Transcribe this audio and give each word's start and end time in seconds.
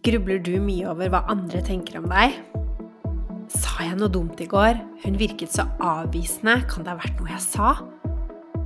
Grubler 0.00 0.38
du 0.40 0.54
mye 0.56 0.86
over 0.88 1.10
hva 1.12 1.18
andre 1.28 1.58
tenker 1.60 1.98
om 1.98 2.06
deg? 2.08 2.38
Sa 3.52 3.84
jeg 3.84 3.98
noe 4.00 4.08
dumt 4.08 4.38
i 4.40 4.46
går? 4.48 4.78
Hun 5.02 5.18
virket 5.20 5.52
så 5.52 5.66
avvisende. 5.84 6.54
Kan 6.70 6.86
det 6.86 6.94
ha 6.94 6.96
vært 6.96 7.18
noe 7.20 7.28
jeg 7.28 7.42
sa? 7.44 7.74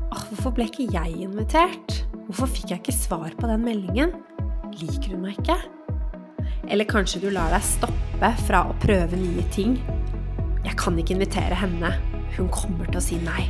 Åh, 0.06 0.20
hvorfor 0.28 0.52
ble 0.54 0.68
ikke 0.68 0.86
jeg 0.94 1.16
invitert? 1.24 1.96
Hvorfor 2.28 2.52
fikk 2.52 2.70
jeg 2.70 2.78
ikke 2.78 2.94
svar 2.94 3.34
på 3.40 3.50
den 3.50 3.64
meldingen? 3.66 4.14
Liker 4.78 5.16
hun 5.16 5.24
meg 5.24 5.40
ikke? 5.40 5.56
Eller 6.70 6.86
kanskje 6.86 7.24
du 7.24 7.26
lar 7.34 7.50
deg 7.50 7.66
stoppe 7.66 8.30
fra 8.46 8.60
å 8.70 8.76
prøve 8.84 9.18
nye 9.18 9.42
ting? 9.56 9.80
Jeg 10.62 10.78
kan 10.78 10.94
ikke 10.94 11.16
invitere 11.16 11.58
henne. 11.58 11.90
Hun 12.36 12.52
kommer 12.54 12.86
til 12.86 13.00
å 13.00 13.02
si 13.02 13.18
nei. 13.24 13.48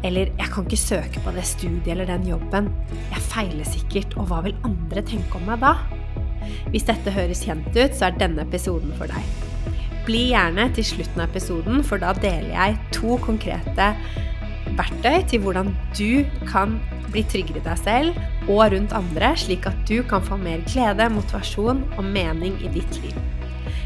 Eller 0.00 0.32
jeg 0.40 0.48
kan 0.56 0.64
ikke 0.64 0.80
søke 0.80 1.20
på 1.20 1.36
det 1.36 1.44
studiet 1.52 1.92
eller 1.98 2.08
den 2.08 2.24
jobben. 2.32 2.72
Jeg 3.12 3.28
feiler 3.28 3.68
sikkert, 3.68 4.16
og 4.16 4.32
hva 4.32 4.40
vil 4.48 4.56
andre 4.64 5.04
tenke 5.04 5.36
om 5.36 5.44
meg 5.52 5.60
da? 5.60 5.74
Hvis 6.72 6.86
dette 6.88 7.14
høres 7.14 7.44
kjent 7.46 7.70
ut, 7.72 7.94
så 7.96 8.08
er 8.08 8.20
denne 8.20 8.44
episoden 8.44 8.94
for 8.98 9.10
deg. 9.10 9.74
Bli 10.04 10.26
gjerne 10.32 10.68
til 10.76 10.84
slutten 10.84 11.22
av 11.22 11.30
episoden, 11.30 11.80
for 11.86 12.02
da 12.02 12.12
deler 12.18 12.52
jeg 12.52 12.78
to 12.92 13.16
konkrete 13.24 13.92
verktøy 14.74 15.22
til 15.30 15.44
hvordan 15.44 15.70
du 15.96 16.24
kan 16.50 16.78
bli 17.14 17.22
tryggere 17.30 17.60
i 17.60 17.64
deg 17.64 17.80
selv 17.80 18.48
og 18.50 18.74
rundt 18.74 18.94
andre, 18.96 19.32
slik 19.38 19.68
at 19.70 19.76
du 19.88 20.00
kan 20.08 20.24
få 20.24 20.38
mer 20.40 20.64
glede, 20.68 21.08
motivasjon 21.14 21.84
og 21.96 22.04
mening 22.04 22.58
i 22.64 22.72
ditt 22.74 22.98
liv. 23.04 23.16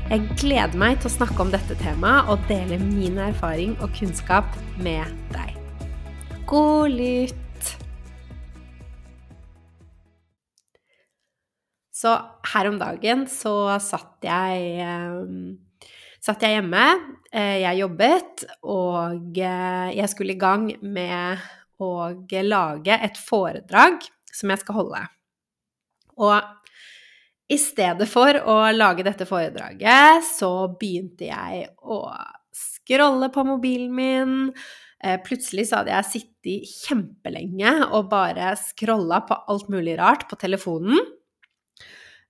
Jeg 0.09 0.25
gleder 0.41 0.79
meg 0.81 1.03
til 1.03 1.11
å 1.11 1.17
snakke 1.19 1.45
om 1.45 1.51
dette 1.53 1.77
temaet 1.83 2.31
og 2.33 2.47
dele 2.49 2.81
min 2.81 3.21
erfaring 3.21 3.77
og 3.85 3.93
kunnskap 3.99 4.57
med 4.81 5.05
deg. 5.35 5.53
God 6.49 6.97
lytt! 6.97 7.48
Så 11.99 12.13
her 12.53 12.69
om 12.71 12.77
dagen 12.79 13.25
så 13.31 13.53
satt 13.83 14.23
jeg, 14.23 14.67
eh, 14.85 15.89
satt 16.23 16.45
jeg 16.47 16.59
hjemme. 16.59 16.85
Eh, 17.33 17.59
jeg 17.65 17.81
jobbet, 17.81 18.45
og 18.63 19.39
eh, 19.39 19.89
jeg 19.97 20.13
skulle 20.13 20.37
i 20.37 20.39
gang 20.39 20.69
med 20.83 21.43
å 21.83 21.91
lage 22.47 22.95
et 22.95 23.19
foredrag 23.19 24.07
som 24.31 24.55
jeg 24.55 24.63
skal 24.63 24.79
holde. 24.79 25.03
Og 26.23 26.39
i 27.51 27.59
stedet 27.59 28.07
for 28.11 28.39
å 28.47 28.61
lage 28.75 29.07
dette 29.07 29.27
foredraget, 29.27 30.23
så 30.27 30.69
begynte 30.79 31.31
jeg 31.31 31.69
å 31.83 32.03
scrolle 32.55 33.31
på 33.35 33.47
mobilen 33.47 33.95
min. 33.95 34.35
Plutselig 35.25 35.69
så 35.71 35.81
hadde 35.81 35.95
jeg 35.95 36.11
sittet 36.11 36.73
kjempelenge 36.83 37.71
og 37.87 38.11
bare 38.11 38.51
scrolla 38.59 39.23
på 39.25 39.39
alt 39.49 39.71
mulig 39.73 39.95
rart 40.01 40.27
på 40.29 40.39
telefonen. 40.41 40.99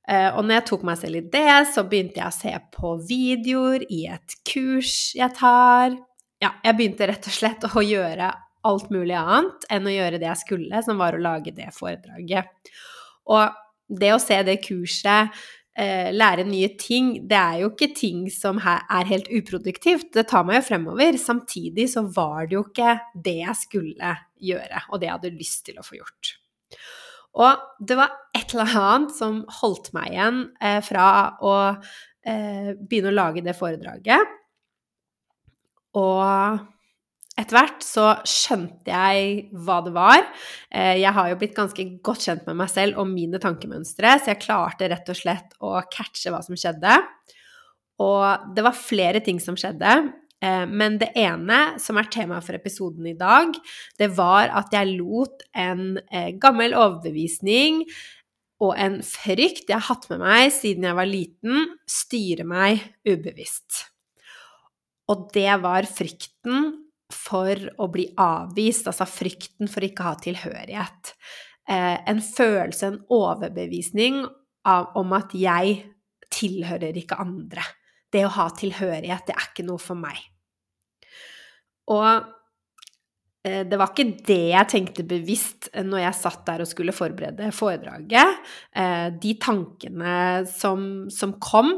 Eh, 0.09 0.31
og 0.33 0.45
når 0.47 0.61
jeg 0.61 0.67
tok 0.71 0.85
meg 0.89 1.01
selv 1.03 1.21
i 1.21 1.25
det, 1.35 1.55
så 1.75 1.85
begynte 1.85 2.23
jeg 2.23 2.31
å 2.31 2.37
se 2.37 2.53
på 2.75 2.93
videoer 3.11 3.85
i 3.93 4.07
et 4.15 4.37
kurs 4.49 5.13
jeg 5.19 5.35
tar. 5.37 5.99
Ja, 6.41 6.55
jeg 6.65 6.79
begynte 6.79 7.09
rett 7.11 7.29
og 7.29 7.35
slett 7.35 7.67
å 7.69 7.85
gjøre 7.85 8.31
alt 8.69 8.89
mulig 8.93 9.17
annet 9.19 9.67
enn 9.73 9.87
å 9.87 9.93
gjøre 9.93 10.21
det 10.21 10.29
jeg 10.31 10.43
skulle, 10.47 10.81
som 10.85 11.01
var 11.01 11.17
å 11.17 11.23
lage 11.23 11.53
det 11.55 11.69
foredraget. 11.77 12.49
Og 13.29 13.99
det 14.01 14.15
å 14.15 14.21
se 14.23 14.39
det 14.47 14.59
kurset, 14.65 15.35
eh, 15.77 16.09
lære 16.13 16.47
nye 16.49 16.71
ting, 16.81 17.29
det 17.29 17.39
er 17.39 17.61
jo 17.63 17.71
ikke 17.71 17.93
ting 17.97 18.27
som 18.33 18.59
er 18.65 19.05
helt 19.13 19.29
uproduktivt. 19.29 20.13
Det 20.13 20.27
tar 20.29 20.45
meg 20.45 20.63
jo 20.63 20.69
fremover. 20.73 21.19
Samtidig 21.21 21.89
så 21.93 22.07
var 22.09 22.47
det 22.47 22.57
jo 22.57 22.65
ikke 22.65 22.99
det 23.15 23.39
jeg 23.45 23.61
skulle 23.61 24.17
gjøre, 24.41 24.83
og 24.89 25.01
det 25.01 25.11
jeg 25.11 25.17
hadde 25.19 25.37
lyst 25.37 25.65
til 25.69 25.79
å 25.79 25.87
få 25.87 26.01
gjort. 26.01 26.35
Og 27.37 27.85
det 27.85 27.99
var 27.99 28.15
et 28.37 28.55
eller 28.55 28.79
annet 28.81 29.15
som 29.15 29.43
holdt 29.61 29.93
meg 29.97 30.15
igjen 30.15 30.41
eh, 30.65 30.81
fra 30.85 31.09
å 31.45 31.55
eh, 31.69 32.73
begynne 32.79 33.13
å 33.13 33.19
lage 33.19 33.45
det 33.45 33.57
foredraget. 33.59 34.35
Og 35.99 36.59
etter 37.39 37.55
hvert 37.55 37.85
så 37.87 38.07
skjønte 38.27 38.91
jeg 38.91 39.49
hva 39.55 39.79
det 39.87 39.93
var. 39.95 40.25
Eh, 40.73 40.97
jeg 40.99 41.15
har 41.15 41.31
jo 41.31 41.39
blitt 41.39 41.57
ganske 41.57 41.85
godt 42.05 42.27
kjent 42.27 42.49
med 42.49 42.59
meg 42.59 42.73
selv 42.73 42.99
og 42.99 43.11
mine 43.13 43.39
tankemønstre, 43.43 44.17
så 44.19 44.33
jeg 44.33 44.43
klarte 44.43 44.89
rett 44.91 45.13
og 45.13 45.21
slett 45.21 45.55
å 45.63 45.77
catche 45.93 46.33
hva 46.35 46.43
som 46.45 46.59
skjedde. 46.59 46.99
Og 48.03 48.51
det 48.55 48.65
var 48.67 48.79
flere 48.79 49.23
ting 49.25 49.39
som 49.43 49.59
skjedde. 49.59 50.01
Eh, 50.43 50.67
men 50.71 50.99
det 51.01 51.11
ene 51.19 51.79
som 51.83 51.99
er 51.99 52.11
tema 52.13 52.39
for 52.45 52.59
episoden 52.59 53.07
i 53.11 53.17
dag, 53.19 53.57
det 53.99 54.11
var 54.15 54.53
at 54.61 54.75
jeg 54.75 54.95
lot 55.01 55.43
en 55.57 55.99
eh, 56.13 56.31
gammel 56.39 56.77
overbevisning 56.79 57.83
og 58.63 58.75
en 58.79 59.01
frykt 59.07 59.71
jeg 59.71 59.77
har 59.77 59.87
hatt 59.91 60.09
med 60.11 60.23
meg 60.23 60.51
siden 60.55 60.87
jeg 60.87 60.99
var 60.99 61.11
liten, 61.11 61.73
styre 61.91 62.47
meg 62.47 62.83
ubevisst. 63.07 63.85
Og 65.11 65.29
det 65.35 65.51
var 65.63 65.89
frykten 65.89 66.73
for 67.15 67.59
å 67.81 67.87
bli 67.91 68.05
avvist, 68.21 68.91
altså 68.91 69.07
frykten 69.09 69.71
for 69.71 69.87
ikke 69.87 70.05
å 70.05 70.11
ha 70.11 70.19
tilhørighet. 70.21 71.15
Eh, 71.69 71.97
en 72.11 72.21
følelse, 72.23 72.93
en 72.93 73.01
overbevisning 73.15 74.23
om 74.69 75.15
at 75.17 75.33
jeg 75.39 75.79
tilhører 76.35 76.99
ikke 77.01 77.17
andre 77.23 77.65
det 78.15 78.25
å 78.27 78.35
ha 78.39 78.49
tilhørighet, 78.57 79.29
det 79.29 79.37
er 79.37 79.49
ikke 79.51 79.67
noe 79.69 79.81
for 79.83 79.99
meg. 80.01 80.21
Og 81.93 82.09
eh, 83.47 83.65
det 83.69 83.81
var 83.81 83.93
ikke 83.93 84.25
det 84.29 84.43
jeg 84.53 84.73
tenkte 84.75 85.09
bevisst 85.09 85.71
når 85.77 86.05
jeg 86.05 86.21
satt 86.21 86.47
der 86.49 86.65
og 86.65 86.71
skulle 86.71 86.97
forberede 86.97 87.53
foredraget. 87.57 88.41
Eh, 88.77 89.07
de 89.21 89.37
tankene 89.41 90.17
som, 90.51 90.83
som 91.13 91.37
kom 91.43 91.71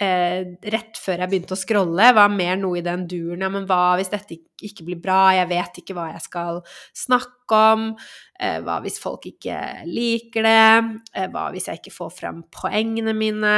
eh, 0.00 0.54
rett 0.72 1.00
før 1.00 1.24
jeg 1.24 1.32
begynte 1.32 1.56
å 1.56 1.60
scrolle, 1.60 2.12
var 2.16 2.32
mer 2.32 2.56
noe 2.60 2.80
i 2.80 2.84
den 2.86 3.04
duren 3.10 3.44
Ja, 3.44 3.50
men 3.52 3.68
hva 3.68 3.98
hvis 4.00 4.12
dette 4.12 4.38
ikke 4.64 4.86
blir 4.88 5.02
bra? 5.02 5.20
Jeg 5.36 5.50
vet 5.52 5.82
ikke 5.82 5.98
hva 5.98 6.08
jeg 6.14 6.24
skal 6.24 6.62
snakke 6.96 7.60
om. 7.74 7.90
Hva 8.38 8.80
hvis 8.84 8.98
folk 9.02 9.24
ikke 9.28 9.58
liker 9.88 10.44
det? 10.44 11.28
Hva 11.32 11.48
hvis 11.54 11.68
jeg 11.70 11.80
ikke 11.80 11.94
får 11.94 12.10
fram 12.16 12.42
poengene 12.54 13.14
mine? 13.16 13.54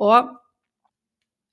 Og 0.00 0.32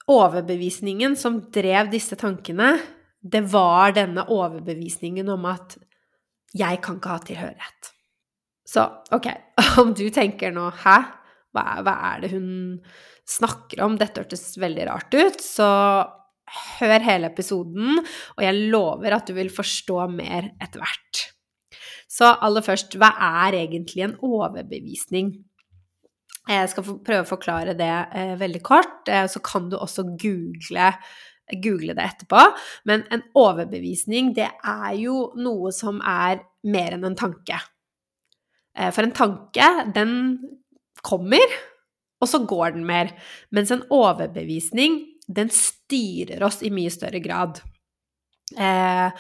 overbevisningen 0.10 1.16
som 1.20 1.40
drev 1.54 1.92
disse 1.94 2.18
tankene, 2.20 2.74
det 3.20 3.44
var 3.52 3.94
denne 3.98 4.26
overbevisningen 4.32 5.30
om 5.30 5.48
at 5.50 5.78
jeg 6.56 6.82
kan 6.82 6.98
ikke 6.98 7.14
ha 7.14 7.24
tilhørighet. 7.28 7.92
Så 8.70 8.86
ok, 9.16 9.28
om 9.82 9.94
du 9.98 10.08
tenker 10.14 10.54
nå 10.56 10.70
Hæ? 10.84 11.00
Hva 11.50 11.82
hva 11.82 11.96
er 12.12 12.22
det 12.22 12.30
hun 12.36 12.50
snakker 13.30 13.82
om? 13.82 13.96
Dette 13.98 14.22
hørtes 14.22 14.54
veldig 14.62 14.86
rart 14.86 15.16
ut. 15.18 15.40
Så 15.42 15.66
hør 16.80 17.06
hele 17.06 17.30
episoden, 17.30 18.00
og 18.38 18.44
jeg 18.46 18.70
lover 18.74 19.16
at 19.18 19.30
du 19.30 19.36
vil 19.38 19.50
forstå 19.54 20.06
mer 20.14 20.52
etter 20.62 20.82
hvert. 20.82 21.24
Så 22.10 22.30
aller 22.30 22.66
først, 22.66 22.98
hva 23.02 23.12
er 23.44 23.58
egentlig 23.64 24.06
en 24.06 24.16
overbevisning? 24.26 25.34
Jeg 26.48 26.70
skal 26.72 27.00
prøve 27.06 27.26
å 27.26 27.30
forklare 27.30 27.76
det 27.78 27.90
eh, 28.16 28.36
veldig 28.40 28.62
kort, 28.66 29.10
eh, 29.12 29.28
så 29.30 29.42
kan 29.46 29.68
du 29.70 29.76
også 29.78 30.06
google, 30.18 30.94
google, 31.62 31.96
det 31.98 32.06
etterpå. 32.06 32.46
Men 32.90 33.04
en 33.14 33.26
overbevisning, 33.38 34.32
det 34.38 34.48
er 34.48 34.94
jo 34.98 35.30
noe 35.38 35.74
som 35.76 36.00
er 36.06 36.42
mer 36.70 36.96
enn 36.96 37.06
en 37.12 37.20
tanke. 37.20 37.60
Eh, 38.78 38.90
for 38.96 39.06
en 39.06 39.16
tanke, 39.16 39.68
den 39.94 40.16
kommer, 41.06 41.60
og 42.20 42.28
så 42.28 42.42
går 42.48 42.78
den 42.78 42.88
mer. 42.88 43.14
Mens 43.56 43.72
en 43.76 43.86
overbevisning, 43.94 45.04
den 45.30 45.52
styrer 45.54 46.42
oss 46.48 46.64
i 46.66 46.72
mye 46.74 46.92
større 46.94 47.22
grad. 47.24 47.62
Eh, 48.58 49.12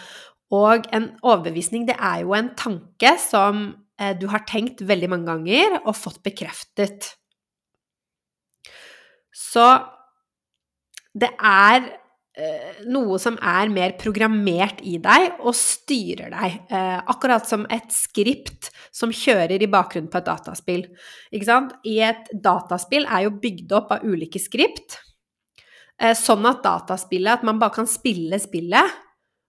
og 0.55 0.89
en 0.95 1.11
overbevisning, 1.21 1.85
det 1.87 1.95
er 1.99 2.23
jo 2.23 2.33
en 2.33 2.49
tanke 2.57 3.13
som 3.21 3.67
eh, 3.69 3.85
du 4.19 4.27
har 4.31 4.45
tenkt 4.47 4.79
veldig 4.87 5.09
mange 5.11 5.27
ganger 5.27 5.79
og 5.81 5.97
fått 5.97 6.21
bekreftet. 6.23 7.09
Så 9.35 9.65
det 11.19 11.29
er 11.35 11.85
eh, 12.37 12.79
noe 12.91 13.17
som 13.21 13.37
er 13.41 13.71
mer 13.73 13.95
programmert 13.99 14.81
i 14.85 14.97
deg 15.01 15.39
og 15.39 15.55
styrer 15.57 16.31
deg. 16.33 16.57
Eh, 16.69 16.97
akkurat 17.11 17.47
som 17.49 17.65
et 17.71 17.89
skript 17.93 18.69
som 18.95 19.13
kjører 19.13 19.61
i 19.61 19.71
bakgrunnen 19.71 20.11
på 20.11 20.21
et 20.21 20.29
dataspill. 20.29 20.85
I 21.33 21.99
et 22.05 22.31
dataspill 22.33 23.07
er 23.07 23.27
jo 23.27 23.37
bygd 23.41 23.75
opp 23.79 23.93
av 23.97 24.05
ulike 24.05 24.41
skript. 24.41 24.99
Eh, 25.99 26.15
sånn 26.15 26.45
at 26.47 26.61
dataspillet 26.63 27.39
At 27.39 27.43
man 27.43 27.59
bare 27.59 27.75
kan 27.81 27.89
spille 27.89 28.39
spillet, 28.39 28.97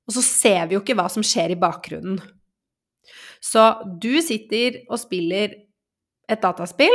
og 0.08 0.16
så 0.16 0.22
ser 0.26 0.66
vi 0.66 0.74
jo 0.74 0.82
ikke 0.82 0.96
hva 0.98 1.06
som 1.12 1.22
skjer 1.22 1.54
i 1.54 1.60
bakgrunnen. 1.60 2.18
Så 3.42 3.64
du 4.02 4.20
sitter 4.24 4.82
og 4.88 5.00
spiller 5.02 5.56
et 6.30 6.42
dataspill 6.42 6.94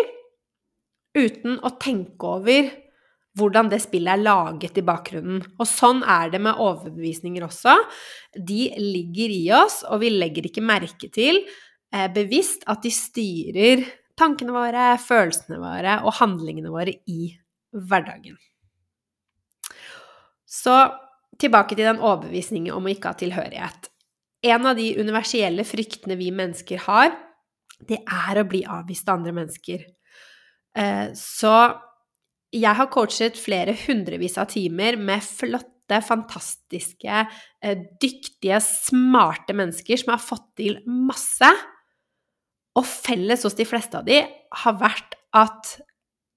uten 1.16 1.60
å 1.64 1.72
tenke 1.82 2.32
over 2.38 2.72
hvordan 3.36 3.70
det 3.72 3.82
spillet 3.84 4.16
er 4.16 4.24
laget 4.24 4.80
i 4.80 4.86
bakgrunnen. 4.86 5.42
Og 5.60 5.68
sånn 5.68 6.02
er 6.08 6.32
det 6.32 6.40
med 6.44 6.60
overbevisninger 6.62 7.44
også. 7.44 7.76
De 8.36 8.70
ligger 8.80 9.34
i 9.36 9.44
oss, 9.56 9.82
og 9.90 10.02
vi 10.06 10.14
legger 10.14 10.48
ikke 10.48 10.64
merke 10.64 11.10
til 11.12 11.42
eh, 11.44 12.08
bevisst 12.16 12.64
at 12.72 12.84
de 12.86 12.94
styrer 12.96 13.84
tankene 14.16 14.56
våre, 14.56 14.94
følelsene 15.04 15.60
våre 15.60 15.98
og 16.06 16.16
handlingene 16.22 16.72
våre 16.72 16.96
i 17.12 17.34
hverdagen. 17.76 18.38
Så 20.48 20.76
tilbake 21.42 21.76
til 21.76 21.90
den 21.90 22.00
overbevisningen 22.00 22.72
om 22.72 22.88
å 22.88 22.94
ikke 22.94 23.12
ha 23.12 23.20
tilhørighet. 23.20 23.90
En 24.46 24.68
av 24.70 24.78
de 24.78 24.92
universelle 25.02 25.66
fryktene 25.66 26.18
vi 26.20 26.30
mennesker 26.36 26.84
har, 26.86 27.14
det 27.86 28.02
er 28.04 28.40
å 28.40 28.48
bli 28.48 28.62
avvist 28.70 29.10
av 29.10 29.20
andre 29.20 29.34
mennesker. 29.36 29.86
Eh, 30.78 31.08
så 31.18 31.56
jeg 32.56 32.78
har 32.78 32.92
coachet 32.94 33.40
flere 33.40 33.76
hundrevis 33.86 34.38
av 34.40 34.52
timer 34.54 35.00
med 35.02 35.24
flotte, 35.26 36.00
fantastiske, 36.06 37.26
eh, 37.62 37.78
dyktige, 38.02 38.62
smarte 38.64 39.54
mennesker 39.54 40.00
som 40.02 40.14
har 40.14 40.22
fått 40.24 40.48
til 40.62 40.80
masse. 40.88 41.50
Og 42.76 42.86
felles 42.86 43.44
hos 43.44 43.58
de 43.58 43.66
fleste 43.66 43.98
av 43.98 44.06
de 44.06 44.22
har 44.64 44.80
vært 44.80 45.16
at 45.34 45.76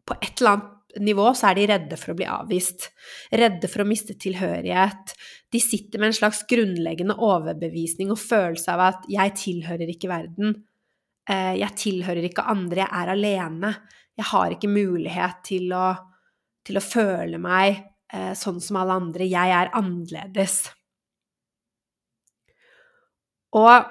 på 0.07 0.17
et 0.23 0.41
eller 0.41 0.57
annet 0.57 0.78
nivå 0.97 1.27
så 1.37 1.51
er 1.51 1.59
de 1.59 1.67
redde 1.69 1.99
for 2.01 2.13
å 2.13 2.19
bli 2.19 2.27
avvist. 2.29 2.89
Redde 3.31 3.69
for 3.71 3.85
å 3.85 3.89
miste 3.89 4.17
tilhørighet. 4.21 5.13
De 5.53 5.61
sitter 5.61 6.01
med 6.01 6.13
en 6.13 6.17
slags 6.17 6.45
grunnleggende 6.49 7.19
overbevisning 7.25 8.13
og 8.15 8.21
følelse 8.23 8.73
av 8.73 8.81
at 8.81 9.05
'jeg 9.09 9.35
tilhører 9.37 9.89
ikke 9.89 10.09
verden'. 10.09 10.55
Eh, 11.29 11.55
'Jeg 11.61 11.77
tilhører 11.77 12.25
ikke 12.25 12.49
andre, 12.49 12.87
jeg 12.87 12.89
er 12.93 13.09
alene'. 13.09 13.77
Jeg 14.17 14.25
har 14.25 14.51
ikke 14.51 14.69
mulighet 14.69 15.45
til 15.45 15.73
å, 15.73 15.97
til 16.65 16.77
å 16.77 16.81
føle 16.81 17.39
meg 17.39 17.85
eh, 18.13 18.35
sånn 18.35 18.61
som 18.61 18.77
alle 18.77 18.93
andre. 18.93 19.25
Jeg 19.29 19.51
er 19.51 19.71
annerledes. 19.73 20.73
Og 23.53 23.85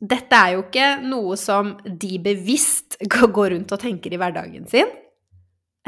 dette 0.00 0.34
er 0.36 0.54
jo 0.54 0.62
ikke 0.62 1.02
noe 1.02 1.36
som 1.36 1.76
de 1.84 2.18
bevisst 2.18 2.96
går 3.36 3.50
rundt 3.50 3.72
og 3.72 3.80
tenker 3.80 4.14
i 4.14 4.16
hverdagen 4.16 4.66
sin. 4.66 4.86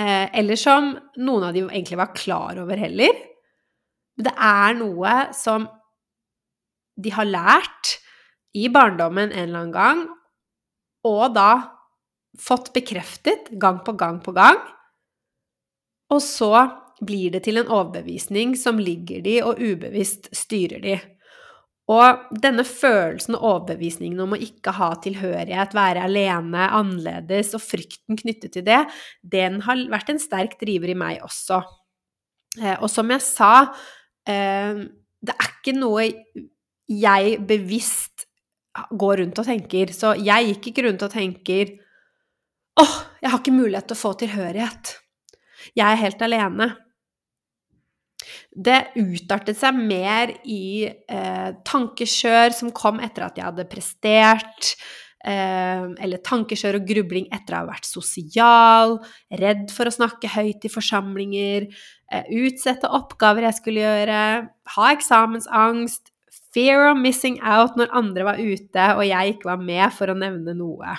Eh, 0.01 0.39
eller 0.39 0.57
som 0.57 0.95
noen 1.21 1.49
av 1.49 1.57
de 1.57 1.67
egentlig 1.67 1.99
var 2.01 2.15
klar 2.17 2.61
over 2.63 2.81
heller. 2.81 3.17
Det 4.21 4.33
er 4.33 4.77
noe 4.79 5.17
som 5.37 5.67
de 7.01 7.13
har 7.13 7.29
lært 7.29 7.97
i 8.57 8.69
barndommen 8.73 9.31
en 9.31 9.45
eller 9.45 9.61
annen 9.61 9.75
gang, 9.75 10.03
og 11.07 11.35
da 11.37 11.51
fått 12.41 12.73
bekreftet 12.75 13.51
gang 13.61 13.81
på 13.85 13.95
gang 13.99 14.21
på 14.25 14.35
gang. 14.37 14.59
Og 16.11 16.23
så 16.25 16.53
blir 17.05 17.33
det 17.35 17.45
til 17.47 17.61
en 17.61 17.71
overbevisning 17.71 18.57
som 18.59 18.81
ligger 18.81 19.23
de 19.25 19.39
og 19.45 19.61
ubevisst 19.61 20.29
styrer 20.37 20.83
de. 20.85 20.99
Og 21.91 22.37
denne 22.43 22.63
følelsen 22.67 23.35
og 23.39 23.47
overbevisningen 23.49 24.21
om 24.23 24.37
å 24.37 24.41
ikke 24.41 24.75
ha 24.77 24.93
tilhørighet, 25.03 25.75
være 25.75 26.05
alene, 26.07 26.69
annerledes, 26.77 27.55
og 27.59 27.65
frykten 27.65 28.19
knyttet 28.21 28.55
til 28.55 28.67
det, 28.67 28.85
den 29.27 29.59
har 29.67 29.83
vært 29.91 30.13
en 30.13 30.23
sterk 30.23 30.55
driver 30.61 30.93
i 30.93 30.99
meg 30.99 31.25
også. 31.27 31.63
Eh, 32.61 32.77
og 32.77 32.87
som 32.93 33.11
jeg 33.11 33.25
sa, 33.27 33.53
eh, 34.29 34.87
det 35.21 35.35
er 35.35 35.51
ikke 35.51 35.77
noe 35.77 36.07
jeg 36.91 37.39
bevisst 37.47 38.27
går 38.91 39.23
rundt 39.23 39.39
og 39.43 39.47
tenker. 39.47 39.93
Så 39.95 40.15
jeg 40.19 40.55
gikk 40.55 40.71
ikke 40.71 40.87
rundt 40.89 41.05
og 41.07 41.13
tenker 41.13 41.75
åh, 42.81 42.97
jeg 43.21 43.31
har 43.31 43.41
ikke 43.43 43.55
mulighet 43.55 43.91
til 43.91 43.99
å 43.99 44.01
få 44.01 44.13
tilhørighet. 44.23 44.95
Jeg 45.77 45.87
er 45.87 46.01
helt 46.01 46.23
alene. 46.25 46.71
Det 48.51 48.81
utartet 48.99 49.59
seg 49.59 49.77
mer 49.77 50.33
i 50.45 50.87
eh, 50.87 51.51
tankekjør 51.67 52.57
som 52.57 52.73
kom 52.77 53.01
etter 53.05 53.27
at 53.27 53.39
jeg 53.39 53.47
hadde 53.47 53.69
prestert, 53.71 54.75
eh, 55.25 55.87
eller 56.05 56.23
tankekjør 56.27 56.81
og 56.81 56.87
grubling 56.89 57.29
etter 57.35 57.57
å 57.57 57.63
ha 57.63 57.71
vært 57.73 57.89
sosial, 57.89 58.97
redd 59.43 59.69
for 59.75 59.91
å 59.91 59.95
snakke 59.95 60.33
høyt 60.37 60.65
i 60.67 60.73
forsamlinger, 60.73 61.69
eh, 62.13 62.33
utsette 62.45 62.89
oppgaver 62.89 63.49
jeg 63.49 63.61
skulle 63.61 63.85
gjøre, 63.85 64.23
ha 64.77 64.89
eksamensangst, 64.95 66.13
fear 66.55 66.89
of 66.91 66.99
missing 66.99 67.39
out 67.47 67.77
når 67.79 67.93
andre 67.95 68.27
var 68.27 68.41
ute 68.43 68.89
og 68.97 69.05
jeg 69.07 69.37
ikke 69.37 69.53
var 69.53 69.63
med, 69.63 69.87
for 69.95 70.11
å 70.11 70.19
nevne 70.19 70.57
noe. 70.59 70.97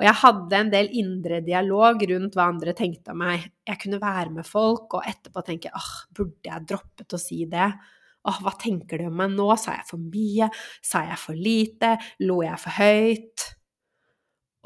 Og 0.00 0.06
jeg 0.06 0.16
hadde 0.16 0.56
en 0.56 0.70
del 0.72 0.86
indre 0.96 1.42
dialog 1.44 2.00
rundt 2.08 2.36
hva 2.38 2.46
andre 2.48 2.72
tenkte 2.76 3.12
om 3.12 3.20
meg. 3.20 3.42
Jeg 3.68 3.80
kunne 3.82 4.00
være 4.00 4.32
med 4.32 4.48
folk, 4.48 4.96
og 4.96 5.04
etterpå 5.04 5.42
tenke 5.44 5.72
åh, 5.76 5.90
burde 6.16 6.48
jeg 6.48 6.68
droppet 6.70 7.16
å 7.16 7.20
si 7.20 7.42
det? 7.50 7.68
Åh, 8.24 8.38
hva 8.40 8.54
tenker 8.60 9.02
de 9.02 9.10
om 9.10 9.20
meg 9.20 9.34
nå? 9.36 9.50
Sa 9.60 9.76
jeg 9.76 9.84
for 9.90 10.00
mye? 10.00 10.48
Sa 10.80 11.04
jeg 11.04 11.20
for 11.20 11.36
lite? 11.36 11.94
Lo 12.24 12.40
jeg 12.40 12.56
for 12.64 12.80
høyt? 12.80 13.46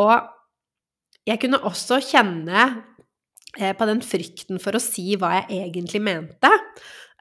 Og 0.07 0.15
jeg 1.27 1.43
kunne 1.43 1.63
også 1.67 1.99
kjenne 2.05 2.65
eh, 3.59 3.75
på 3.75 3.91
den 3.91 4.07
frykten 4.07 4.63
for 4.63 4.79
å 4.79 4.83
si 4.83 5.17
hva 5.19 5.35
jeg 5.41 5.65
egentlig 5.65 6.03
mente. 6.07 6.51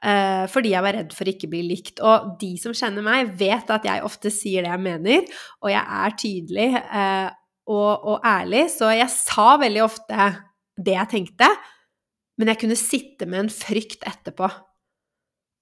Eh, 0.04 0.44
fordi 0.54 0.74
jeg 0.74 0.86
var 0.86 1.00
redd 1.00 1.14
for 1.18 1.34
ikke 1.34 1.50
bli 1.50 1.66
likt. 1.66 1.98
Og 1.98 2.34
de 2.38 2.54
som 2.62 2.74
kjenner 2.76 3.02
meg, 3.02 3.34
vet 3.42 3.74
at 3.74 3.90
jeg 3.90 4.06
ofte 4.06 4.30
sier 4.34 4.62
det 4.62 4.70
jeg 4.70 4.86
mener, 4.86 5.40
og 5.62 5.74
jeg 5.74 5.82
er 6.04 6.20
tydelig. 6.22 6.68
Og, 7.64 7.92
og, 8.04 8.18
ærlig, 8.26 8.66
så 8.74 8.90
jeg 8.92 9.08
sa 9.12 9.54
veldig 9.60 9.84
ofte 9.84 10.28
det 10.76 10.96
jeg 10.98 11.10
tenkte, 11.12 11.48
men 12.36 12.50
jeg 12.50 12.60
kunne 12.60 12.76
sitte 12.76 13.28
med 13.30 13.44
en 13.44 13.52
frykt 13.52 14.04
etterpå 14.04 14.48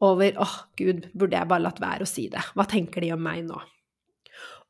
over 0.03 0.39
åh, 0.41 0.43
oh, 0.43 0.57
gud, 0.79 1.07
burde 1.15 1.39
jeg 1.39 1.51
bare 1.51 1.63
latt 1.63 1.79
være 1.83 2.03
å 2.03 2.11
si 2.11 2.27
det? 2.33 2.43
Hva 2.57 2.67
tenker 2.67 3.05
de 3.05 3.13
om 3.15 3.23
meg 3.23 3.45
nå? 3.47 3.61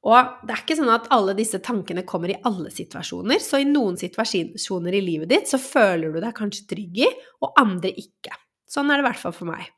Og 0.03 0.33
det 0.43 0.51
er 0.53 0.63
ikke 0.65 0.77
sånn 0.77 0.91
at 0.91 1.07
alle 1.15 1.35
disse 1.39 1.61
tankene 1.63 2.03
kommer 2.05 2.33
i 2.33 2.41
alle 2.49 2.73
situasjoner, 2.75 3.39
så 3.41 3.61
i 3.63 3.69
noen 3.69 3.95
situasjoner 4.01 4.97
i 4.99 5.05
livet 5.05 5.31
ditt 5.31 5.51
så 5.51 5.61
føler 5.63 6.11
du 6.11 6.19
deg 6.19 6.35
kanskje 6.37 6.67
trygg 6.75 7.05
i, 7.05 7.11
og 7.39 7.55
andre 7.63 7.95
ikke. 8.03 8.35
Sånn 8.69 8.91
er 8.91 8.99
det 8.99 9.07
i 9.07 9.09
hvert 9.11 9.23
fall 9.23 9.37
for 9.37 9.49
meg. 9.53 9.69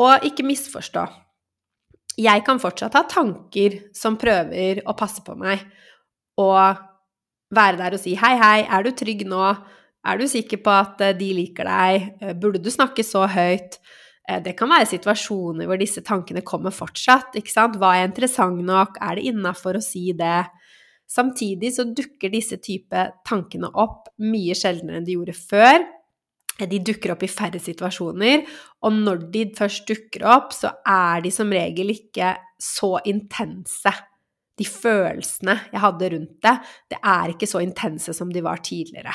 Og 0.00 0.24
ikke 0.28 0.46
misforstå. 0.48 1.04
Jeg 2.16 2.44
kan 2.46 2.60
fortsatt 2.60 2.96
ha 2.96 3.04
tanker 3.08 3.76
som 3.96 4.16
prøver 4.20 4.80
å 4.88 4.96
passe 4.96 5.20
på 5.24 5.36
meg, 5.36 5.60
og 6.36 6.84
være 7.54 7.78
der 7.78 7.94
og 7.94 8.00
si 8.00 8.14
'hei, 8.14 8.36
hei, 8.38 8.66
er 8.68 8.82
du 8.82 8.90
trygg 8.90 9.26
nå'? 9.26 9.56
Er 10.06 10.18
du 10.18 10.28
sikker 10.30 10.62
på 10.62 10.70
at 10.70 11.00
eh, 11.02 11.16
de 11.18 11.32
liker 11.34 11.66
deg? 11.66 12.10
Eh, 12.22 12.34
burde 12.38 12.62
du 12.62 12.70
snakke 12.70 13.02
så 13.02 13.26
høyt? 13.26 13.80
Eh, 14.28 14.38
det 14.42 14.54
kan 14.58 14.70
være 14.70 14.86
situasjoner 14.86 15.66
hvor 15.66 15.80
disse 15.80 16.02
tankene 16.06 16.44
kommer 16.46 16.74
fortsatt. 16.74 17.34
ikke 17.34 17.50
sant? 17.50 17.78
Hva 17.80 17.96
er 17.96 18.06
interessant 18.06 18.62
nok? 18.62 19.00
Er 19.02 19.18
det 19.18 19.26
innafor 19.32 19.78
å 19.78 19.82
si 19.82 20.12
det? 20.14 20.46
Samtidig 21.10 21.72
så 21.74 21.86
dukker 21.90 22.30
disse 22.30 22.58
type 22.62 23.02
tankene 23.26 23.70
opp 23.74 24.10
mye 24.22 24.54
sjeldnere 24.58 25.00
enn 25.00 25.06
de 25.06 25.18
gjorde 25.18 25.36
før. 25.38 25.86
De 26.56 26.78
dukker 26.80 27.12
opp 27.12 27.22
i 27.22 27.28
færre 27.28 27.60
situasjoner, 27.60 28.46
og 28.86 28.94
når 28.96 29.26
de 29.30 29.42
først 29.58 29.90
dukker 29.90 30.24
opp, 30.24 30.54
så 30.56 30.70
er 30.88 31.20
de 31.26 31.30
som 31.34 31.50
regel 31.52 31.92
ikke 31.92 32.30
så 32.56 32.94
intense 33.04 33.92
de 34.56 34.64
følelsene 34.64 35.56
jeg 35.72 35.82
hadde 35.82 36.10
rundt 36.14 36.36
det, 36.44 36.54
det 36.92 37.00
er 37.04 37.32
ikke 37.32 37.48
så 37.50 37.60
intense 37.64 38.14
som 38.16 38.30
de 38.32 38.42
var 38.44 38.62
tidligere. 38.64 39.14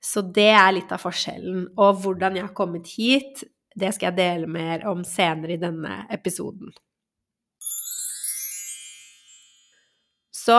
Så 0.00 0.22
det 0.22 0.50
er 0.54 0.74
litt 0.76 0.92
av 0.94 1.02
forskjellen. 1.02 1.64
Og 1.78 2.02
hvordan 2.04 2.38
jeg 2.38 2.46
har 2.46 2.54
kommet 2.56 2.90
hit, 2.94 3.42
det 3.78 3.90
skal 3.94 4.12
jeg 4.12 4.18
dele 4.20 4.50
mer 4.50 4.86
om 4.90 5.02
senere 5.06 5.56
i 5.56 5.62
denne 5.62 6.04
episoden. 6.14 6.70
Så, 10.34 10.58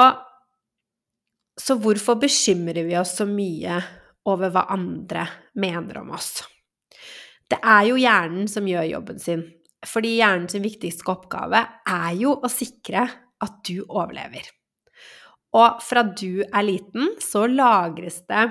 så 1.57 1.77
hvorfor 1.81 2.19
bekymrer 2.21 2.83
vi 2.85 2.97
oss 2.99 3.15
så 3.17 3.25
mye 3.27 3.79
over 4.29 4.51
hva 4.53 4.67
andre 4.75 5.23
mener 5.57 6.03
om 6.03 6.11
oss? 6.19 6.43
Det 7.49 7.57
er 7.63 7.87
jo 7.89 7.97
hjernen 7.97 8.45
som 8.51 8.67
gjør 8.69 8.91
jobben 8.91 9.23
sin. 9.23 9.47
Fordi 9.87 10.17
hjernens 10.19 10.57
viktigste 10.59 11.07
oppgave 11.09 11.63
er 11.87 12.11
jo 12.19 12.35
å 12.35 12.51
sikre 12.51 13.07
at 13.43 13.59
du 13.67 13.83
overlever. 13.87 14.49
Og 15.57 15.79
fra 15.81 16.03
du 16.05 16.43
er 16.43 16.65
liten, 16.65 17.15
så 17.23 17.47
lagres 17.49 18.21
det 18.29 18.49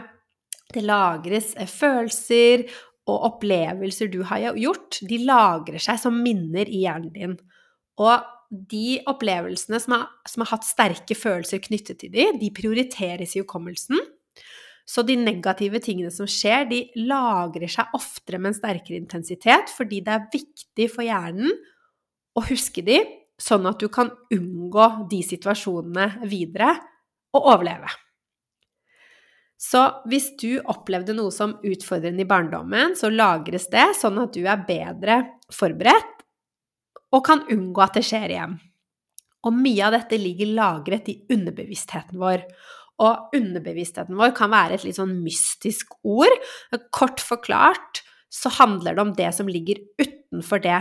Det 0.68 0.83
lagres 0.85 1.54
eh, 1.57 1.64
følelser 1.64 2.66
og 3.09 3.23
opplevelser 3.25 4.11
du 4.12 4.18
har 4.28 4.50
gjort. 4.52 4.99
De 5.00 5.16
lagrer 5.25 5.80
seg 5.80 5.97
som 6.02 6.18
minner 6.21 6.68
i 6.68 6.83
hjernen 6.83 7.14
din. 7.14 7.38
Og 7.97 8.26
de 8.50 8.99
opplevelsene 9.09 9.80
som 9.80 9.95
har, 9.97 10.04
som 10.28 10.45
har 10.45 10.50
hatt 10.52 10.68
sterke 10.68 11.16
følelser 11.16 11.62
knyttet 11.64 12.02
til 12.02 12.12
dem, 12.12 12.37
de 12.37 12.52
prioriteres 12.52 13.33
i 13.33 13.40
hukommelsen. 13.40 13.97
Så 14.88 15.04
de 15.04 15.16
negative 15.21 15.80
tingene 15.85 16.12
som 16.12 16.28
skjer, 16.28 16.68
de 16.68 16.83
lagrer 17.09 17.68
seg 17.73 17.97
oftere 17.97 18.40
med 18.40 18.54
en 18.54 18.61
sterkere 18.61 19.00
intensitet 19.00 19.73
fordi 19.73 20.00
det 20.04 20.14
er 20.14 20.28
viktig 20.33 20.90
for 20.92 21.04
hjernen 21.04 21.52
å 22.37 22.45
huske 22.49 22.85
de 22.85 23.02
sånn 23.38 23.66
at 23.71 23.80
du 23.80 23.88
kan 23.92 24.11
unngå 24.35 24.88
de 25.11 25.23
situasjonene 25.25 26.28
videre 26.28 26.75
og 27.37 27.50
overleve. 27.54 27.90
Så 29.59 29.80
hvis 30.07 30.30
du 30.38 30.61
opplevde 30.71 31.16
noe 31.18 31.35
som 31.35 31.57
utfordrende 31.66 32.23
i 32.23 32.28
barndommen, 32.30 32.95
så 32.99 33.11
lagres 33.11 33.66
det 33.73 33.88
sånn 33.99 34.21
at 34.23 34.37
du 34.37 34.45
er 34.47 34.62
bedre 34.68 35.18
forberedt 35.54 36.23
og 37.14 37.25
kan 37.26 37.42
unngå 37.50 37.83
at 37.83 37.99
det 37.99 38.04
skjer 38.07 38.35
igjen. 38.35 38.59
Og 39.47 39.54
mye 39.54 39.87
av 39.87 39.95
dette 39.97 40.18
ligger 40.21 40.54
lagret 40.54 41.09
i 41.11 41.16
underbevisstheten 41.35 42.18
vår. 42.21 42.45
Og 43.02 43.35
underbevisstheten 43.38 44.18
vår 44.18 44.35
kan 44.37 44.52
være 44.52 44.78
et 44.78 44.87
litt 44.87 44.99
sånn 44.99 45.16
mystisk 45.25 45.95
ord. 46.07 46.35
Kort 46.95 47.23
forklart 47.23 48.02
så 48.30 48.52
handler 48.59 48.95
det 48.95 49.04
om 49.04 49.14
det 49.16 49.30
som 49.35 49.50
ligger 49.50 49.80
utenfor 49.99 50.62
det 50.62 50.78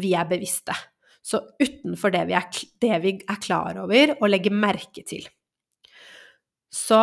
vi 0.00 0.14
er 0.16 0.26
bevisste. 0.30 0.74
Så 1.20 1.42
utenfor 1.60 2.12
det 2.14 2.24
vi 2.30 2.36
er, 2.38 2.46
det 2.80 3.00
vi 3.02 3.14
er 3.20 3.40
klar 3.42 3.76
over 3.82 4.14
og 4.18 4.30
legger 4.30 4.56
merke 4.56 5.04
til. 5.06 5.26
Så 6.72 7.00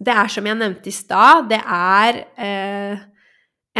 det 0.00 0.14
er 0.16 0.30
som 0.32 0.46
jeg 0.48 0.56
nevnte 0.56 0.88
i 0.88 0.94
stad, 0.94 1.50
det 1.50 1.60
er 1.60 2.20
eh, 2.40 3.02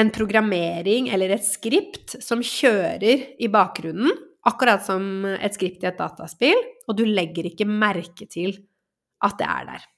en 0.00 0.10
programmering 0.12 1.08
eller 1.14 1.36
et 1.36 1.46
skript 1.46 2.18
som 2.22 2.44
kjører 2.44 3.40
i 3.40 3.48
bakgrunnen, 3.52 4.12
akkurat 4.46 4.84
som 4.84 5.24
et 5.32 5.56
skript 5.56 5.84
i 5.84 5.88
et 5.90 5.98
dataspill, 5.98 6.60
og 6.88 6.98
du 6.98 7.06
legger 7.08 7.48
ikke 7.48 7.68
merke 7.68 8.28
til 8.28 8.54
at 9.24 9.36
det 9.40 9.48
er 9.48 9.66
der. 9.72 9.88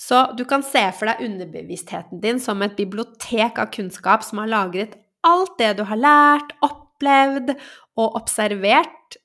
Så 0.00 0.22
du 0.36 0.46
kan 0.48 0.62
se 0.64 0.80
for 0.96 1.10
deg 1.10 1.26
underbevisstheten 1.26 2.22
din 2.22 2.40
som 2.40 2.62
et 2.64 2.76
bibliotek 2.78 3.60
av 3.60 3.68
kunnskap 3.74 4.24
som 4.24 4.40
har 4.40 4.48
lagret 4.48 4.96
alt 5.28 5.58
det 5.60 5.74
du 5.76 5.84
har 5.84 6.00
lært, 6.00 6.54
opplevd 7.00 7.54
og 7.98 8.16
observert 8.20 9.16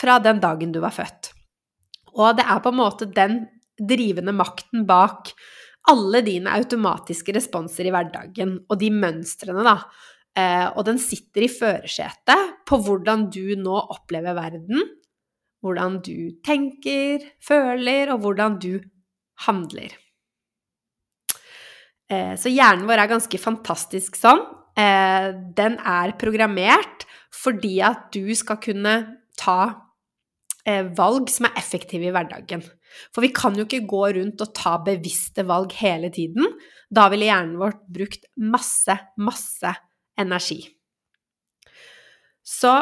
fra 0.00 0.18
den 0.22 0.40
dagen 0.40 0.72
du 0.72 0.80
var 0.80 0.94
født. 0.96 1.32
Og 2.16 2.36
det 2.36 2.44
er 2.48 2.60
på 2.60 2.72
en 2.72 2.80
måte 2.80 3.08
den 3.08 3.44
drivende 3.76 4.32
makten 4.32 4.86
bak 4.86 5.32
alle 5.90 6.22
dine 6.22 6.52
automatiske 6.54 7.34
responser 7.34 7.88
i 7.88 7.92
hverdagen, 7.92 8.60
og 8.70 8.78
de 8.78 8.90
mønstrene, 8.94 9.64
da. 9.66 9.76
Eh, 10.38 10.68
og 10.76 10.84
den 10.86 11.00
sitter 11.02 11.44
i 11.44 11.50
førersetet 11.50 12.52
på 12.68 12.78
hvordan 12.84 13.26
du 13.32 13.56
nå 13.58 13.74
opplever 13.90 14.36
verden, 14.38 14.84
hvordan 15.62 15.98
du 16.04 16.38
tenker, 16.46 17.26
føler, 17.42 18.14
og 18.14 18.22
hvordan 18.22 18.60
du 18.62 18.78
handler. 19.48 19.90
Eh, 22.12 22.38
så 22.38 22.52
hjernen 22.52 22.86
vår 22.86 23.02
er 23.02 23.12
ganske 23.16 23.42
fantastisk 23.42 24.16
sånn. 24.20 24.44
Eh, 24.78 25.32
den 25.56 25.78
er 25.78 26.14
programmert 26.20 27.06
fordi 27.42 27.78
at 27.84 28.10
du 28.14 28.32
skal 28.36 28.60
kunne 28.62 28.94
ta 29.40 29.58
eh, 30.68 30.86
valg 30.96 31.30
som 31.32 31.48
er 31.48 31.58
effektive 31.60 32.08
i 32.08 32.14
hverdagen. 32.14 32.62
For 33.12 33.24
vi 33.24 33.32
kan 33.34 33.56
jo 33.56 33.66
ikke 33.66 33.84
gå 33.88 34.04
rundt 34.18 34.42
og 34.44 34.54
ta 34.56 34.76
bevisste 34.84 35.44
valg 35.48 35.72
hele 35.80 36.12
tiden. 36.12 36.46
Da 36.92 37.08
ville 37.12 37.28
hjernen 37.28 37.58
vår 37.60 37.76
brukt 37.92 38.28
masse, 38.36 38.96
masse 39.16 39.74
energi. 40.20 40.60
Så 42.42 42.72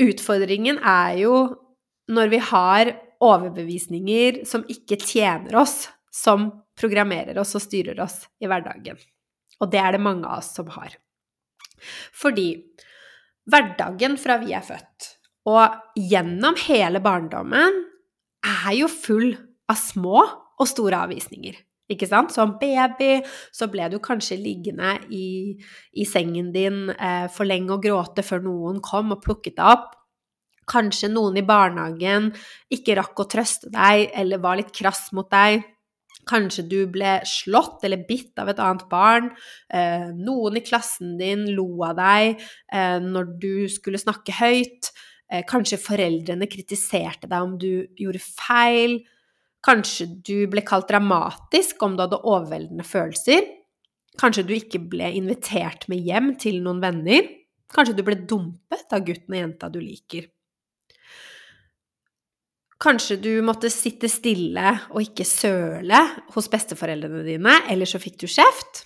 utfordringen 0.00 0.78
er 0.78 1.18
jo 1.24 1.34
når 2.08 2.32
vi 2.32 2.40
har 2.50 2.94
overbevisninger 3.24 4.44
som 4.48 4.64
ikke 4.70 4.96
tjener 5.02 5.58
oss, 5.60 5.88
som 6.14 6.48
programmerer 6.78 7.36
oss 7.40 7.56
og 7.58 7.64
styrer 7.64 7.98
oss 8.00 8.22
i 8.40 8.48
hverdagen. 8.48 8.96
Og 9.58 9.70
det 9.72 9.82
er 9.82 9.96
det 9.96 10.02
mange 10.02 10.24
av 10.24 10.40
oss 10.40 10.54
som 10.54 10.70
har. 10.72 10.94
Fordi 12.14 12.50
hverdagen 13.48 14.18
fra 14.20 14.38
vi 14.42 14.54
er 14.56 14.64
født, 14.66 15.14
og 15.48 15.96
gjennom 15.96 16.58
hele 16.66 17.00
barndommen, 17.04 17.84
er 18.44 18.74
jo 18.76 18.90
full 18.92 19.32
av 19.68 19.78
små 19.80 20.20
og 20.58 20.68
store 20.68 21.00
avvisninger. 21.06 21.56
Ikke 21.88 22.08
sant? 22.08 22.34
Som 22.34 22.58
baby 22.60 23.22
så 23.54 23.68
ble 23.72 23.86
du 23.88 23.96
kanskje 24.04 24.36
liggende 24.40 24.98
i, 25.14 25.56
i 25.96 26.04
sengen 26.08 26.50
din 26.52 26.90
eh, 26.92 27.28
for 27.32 27.48
lenge 27.48 27.72
og 27.72 27.86
gråte 27.86 28.24
før 28.26 28.44
noen 28.44 28.82
kom 28.84 29.14
og 29.14 29.22
plukket 29.24 29.56
deg 29.56 29.72
opp. 29.72 29.94
Kanskje 30.68 31.08
noen 31.08 31.38
i 31.40 31.46
barnehagen 31.48 32.28
ikke 32.74 32.98
rakk 32.98 33.24
å 33.24 33.28
trøste 33.32 33.72
deg 33.72 34.10
eller 34.20 34.42
var 34.42 34.60
litt 34.60 34.74
krass 34.76 35.06
mot 35.16 35.30
deg. 35.32 35.64
Kanskje 36.28 36.64
du 36.68 36.78
ble 36.92 37.18
slått 37.28 37.84
eller 37.86 38.04
bitt 38.08 38.38
av 38.40 38.50
et 38.52 38.60
annet 38.62 38.84
barn. 38.90 39.30
Eh, 39.72 40.08
noen 40.14 40.58
i 40.60 40.64
klassen 40.64 41.16
din 41.20 41.46
lo 41.56 41.70
av 41.86 41.96
deg 41.98 42.36
eh, 42.38 42.98
når 43.02 43.32
du 43.40 43.52
skulle 43.72 44.00
snakke 44.00 44.34
høyt. 44.36 44.92
Eh, 45.32 45.44
kanskje 45.48 45.80
foreldrene 45.80 46.48
kritiserte 46.50 47.28
deg 47.28 47.38
om 47.44 47.56
du 47.60 47.86
gjorde 48.00 48.22
feil. 48.24 49.00
Kanskje 49.64 50.06
du 50.24 50.46
ble 50.50 50.62
kalt 50.66 50.90
dramatisk 50.92 51.82
om 51.82 51.96
du 51.96 52.04
hadde 52.04 52.22
overveldende 52.22 52.86
følelser. 52.86 53.44
Kanskje 54.18 54.46
du 54.46 54.54
ikke 54.56 54.80
ble 54.90 55.10
invitert 55.18 55.86
med 55.90 56.02
hjem 56.06 56.34
til 56.40 56.60
noen 56.64 56.82
venner. 56.82 57.28
Kanskje 57.72 57.98
du 57.98 58.04
ble 58.06 58.16
dumpet 58.28 58.94
av 58.94 59.04
gutten 59.06 59.34
og 59.34 59.40
jenta 59.42 59.70
du 59.72 59.80
liker. 59.82 60.28
Kanskje 62.78 63.16
du 63.18 63.32
måtte 63.42 63.70
sitte 63.74 64.06
stille 64.10 64.76
og 64.92 65.02
ikke 65.02 65.26
søle 65.26 65.98
hos 66.34 66.46
besteforeldrene 66.50 67.24
dine, 67.26 67.56
eller 67.72 67.90
så 67.90 67.98
fikk 67.98 68.20
du 68.22 68.28
kjeft. 68.30 68.84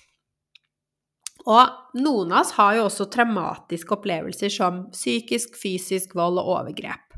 Og 1.43 1.99
noen 1.99 2.31
av 2.31 2.41
oss 2.41 2.53
har 2.57 2.77
jo 2.77 2.87
også 2.87 3.09
traumatiske 3.11 3.93
opplevelser 3.93 4.51
som 4.53 4.85
psykisk, 4.95 5.57
fysisk 5.59 6.15
vold 6.17 6.39
og 6.41 6.49
overgrep 6.55 7.17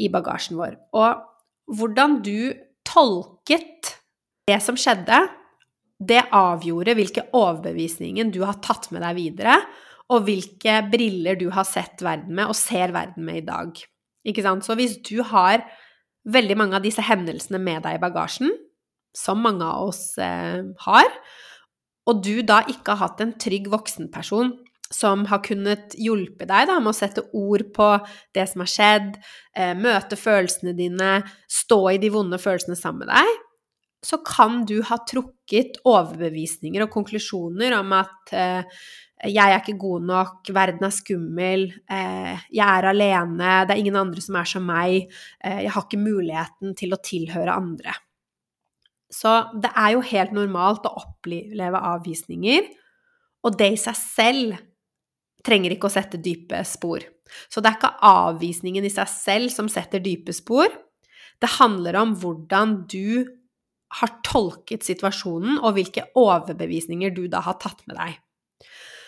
i 0.00 0.08
bagasjen 0.12 0.58
vår. 0.58 0.74
Og 0.96 1.76
hvordan 1.76 2.20
du 2.24 2.50
tolket 2.86 3.94
det 4.48 4.58
som 4.64 4.78
skjedde, 4.78 5.20
det 6.02 6.22
avgjorde 6.34 6.96
hvilke 6.96 7.28
overbevisninger 7.36 8.32
du 8.32 8.42
har 8.44 8.58
tatt 8.64 8.90
med 8.92 9.04
deg 9.04 9.16
videre, 9.18 9.60
og 10.12 10.26
hvilke 10.26 10.80
briller 10.90 11.38
du 11.38 11.48
har 11.54 11.66
sett 11.66 12.02
verden 12.04 12.34
med 12.36 12.50
og 12.50 12.58
ser 12.58 12.92
verden 12.94 13.26
med 13.26 13.42
i 13.42 13.46
dag. 13.46 13.86
Ikke 14.26 14.44
sant? 14.44 14.66
Så 14.66 14.76
hvis 14.78 14.98
du 15.06 15.20
har 15.26 15.64
veldig 16.26 16.56
mange 16.58 16.78
av 16.78 16.84
disse 16.84 17.04
hendelsene 17.06 17.60
med 17.62 17.84
deg 17.86 17.98
i 17.98 18.02
bagasjen, 18.02 18.52
som 19.16 19.40
mange 19.40 19.64
av 19.64 19.90
oss 19.92 20.18
eh, 20.20 20.62
har, 20.84 21.10
og 22.06 22.22
du 22.22 22.42
da 22.46 22.60
ikke 22.68 22.94
har 22.94 23.08
hatt 23.08 23.22
en 23.22 23.34
trygg 23.40 23.70
voksenperson 23.72 24.52
som 24.92 25.24
har 25.26 25.40
kunnet 25.42 25.96
hjelpe 25.98 26.46
deg 26.46 26.68
da, 26.68 26.76
med 26.78 26.92
å 26.92 26.94
sette 26.94 27.24
ord 27.34 27.64
på 27.74 27.88
det 28.36 28.44
som 28.50 28.62
har 28.62 28.70
skjedd, 28.70 29.16
eh, 29.56 29.74
møte 29.78 30.18
følelsene 30.18 30.76
dine, 30.78 31.16
stå 31.50 31.80
i 31.94 31.98
de 32.02 32.12
vonde 32.14 32.38
følelsene 32.38 32.78
sammen 32.78 33.06
med 33.06 33.14
deg, 33.14 33.42
så 34.06 34.20
kan 34.22 34.60
du 34.68 34.78
ha 34.86 35.00
trukket 35.08 35.80
overbevisninger 35.88 36.84
og 36.84 36.92
konklusjoner 36.94 37.74
om 37.80 37.96
at 37.96 38.34
eh, 38.36 38.84
jeg 39.24 39.48
er 39.48 39.62
ikke 39.62 39.78
god 39.80 40.04
nok, 40.04 40.50
verden 40.52 40.84
er 40.84 40.92
skummel, 40.92 41.62
eh, 41.88 42.42
jeg 42.52 42.66
er 42.66 42.88
alene, 42.90 43.52
det 43.64 43.72
er 43.72 43.80
ingen 43.80 43.96
andre 43.96 44.20
som 44.20 44.36
er 44.36 44.44
som 44.50 44.66
meg, 44.68 45.08
eh, 45.40 45.62
jeg 45.64 45.72
har 45.72 45.86
ikke 45.86 46.02
muligheten 46.02 46.74
til 46.76 46.92
å 46.92 47.00
tilhøre 47.00 47.56
andre. 47.56 47.94
Så 49.08 49.32
det 49.56 49.70
er 49.72 49.94
jo 49.94 50.04
helt 50.04 50.34
normalt 50.36 50.84
å 50.84 50.96
oppleve 51.00 51.80
avvisninger, 51.80 52.68
og 53.46 53.56
det 53.56 53.72
i 53.72 53.80
seg 53.80 53.96
selv 53.96 54.58
trenger 55.46 55.72
ikke 55.72 55.88
å 55.88 55.94
sette 55.94 56.20
dype 56.20 56.60
spor. 56.66 57.00
Så 57.48 57.62
det 57.62 57.70
er 57.70 57.78
ikke 57.78 57.96
avvisningen 58.06 58.84
i 58.84 58.92
seg 58.92 59.08
selv 59.08 59.54
som 59.54 59.70
setter 59.70 60.02
dype 60.02 60.34
spor. 60.34 60.68
Det 61.40 61.56
handler 61.56 61.96
om 62.02 62.14
hvordan 62.18 62.82
du 62.90 63.24
har 64.00 64.12
tolket 64.26 64.84
situasjonen, 64.84 65.60
og 65.62 65.78
hvilke 65.78 66.08
overbevisninger 66.18 67.14
du 67.14 67.26
da 67.32 67.40
har 67.46 67.56
tatt 67.62 67.84
med 67.86 67.96
deg. 67.96 68.18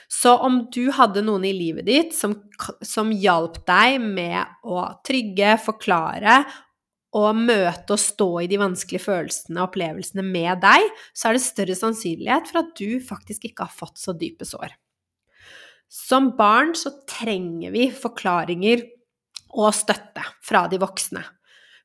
Så 0.09 0.33
om 0.41 0.63
du 0.73 0.89
hadde 0.97 1.21
noen 1.25 1.45
i 1.45 1.53
livet 1.53 1.85
ditt 1.87 2.15
som, 2.17 2.33
som 2.81 3.13
hjalp 3.13 3.61
deg 3.69 3.99
med 4.01 4.65
å 4.65 4.87
trygge, 5.05 5.59
forklare 5.61 6.41
og 7.19 7.37
møte 7.37 7.95
og 7.95 8.01
stå 8.01 8.29
i 8.43 8.49
de 8.51 8.59
vanskelige 8.61 9.05
følelsene 9.05 9.61
og 9.61 9.71
opplevelsene 9.71 10.25
med 10.25 10.61
deg, 10.65 10.89
så 11.17 11.29
er 11.29 11.37
det 11.37 11.45
større 11.45 11.77
sannsynlighet 11.77 12.51
for 12.51 12.63
at 12.63 12.75
du 12.81 13.01
faktisk 13.05 13.49
ikke 13.49 13.69
har 13.69 13.75
fått 13.75 14.01
så 14.01 14.17
dype 14.17 14.49
sår. 14.49 14.75
Som 15.89 16.35
barn 16.37 16.75
så 16.77 16.93
trenger 17.09 17.73
vi 17.73 17.89
forklaringer 17.93 18.85
og 19.57 19.73
støtte 19.77 20.25
fra 20.45 20.67
de 20.69 20.81
voksne. 20.81 21.25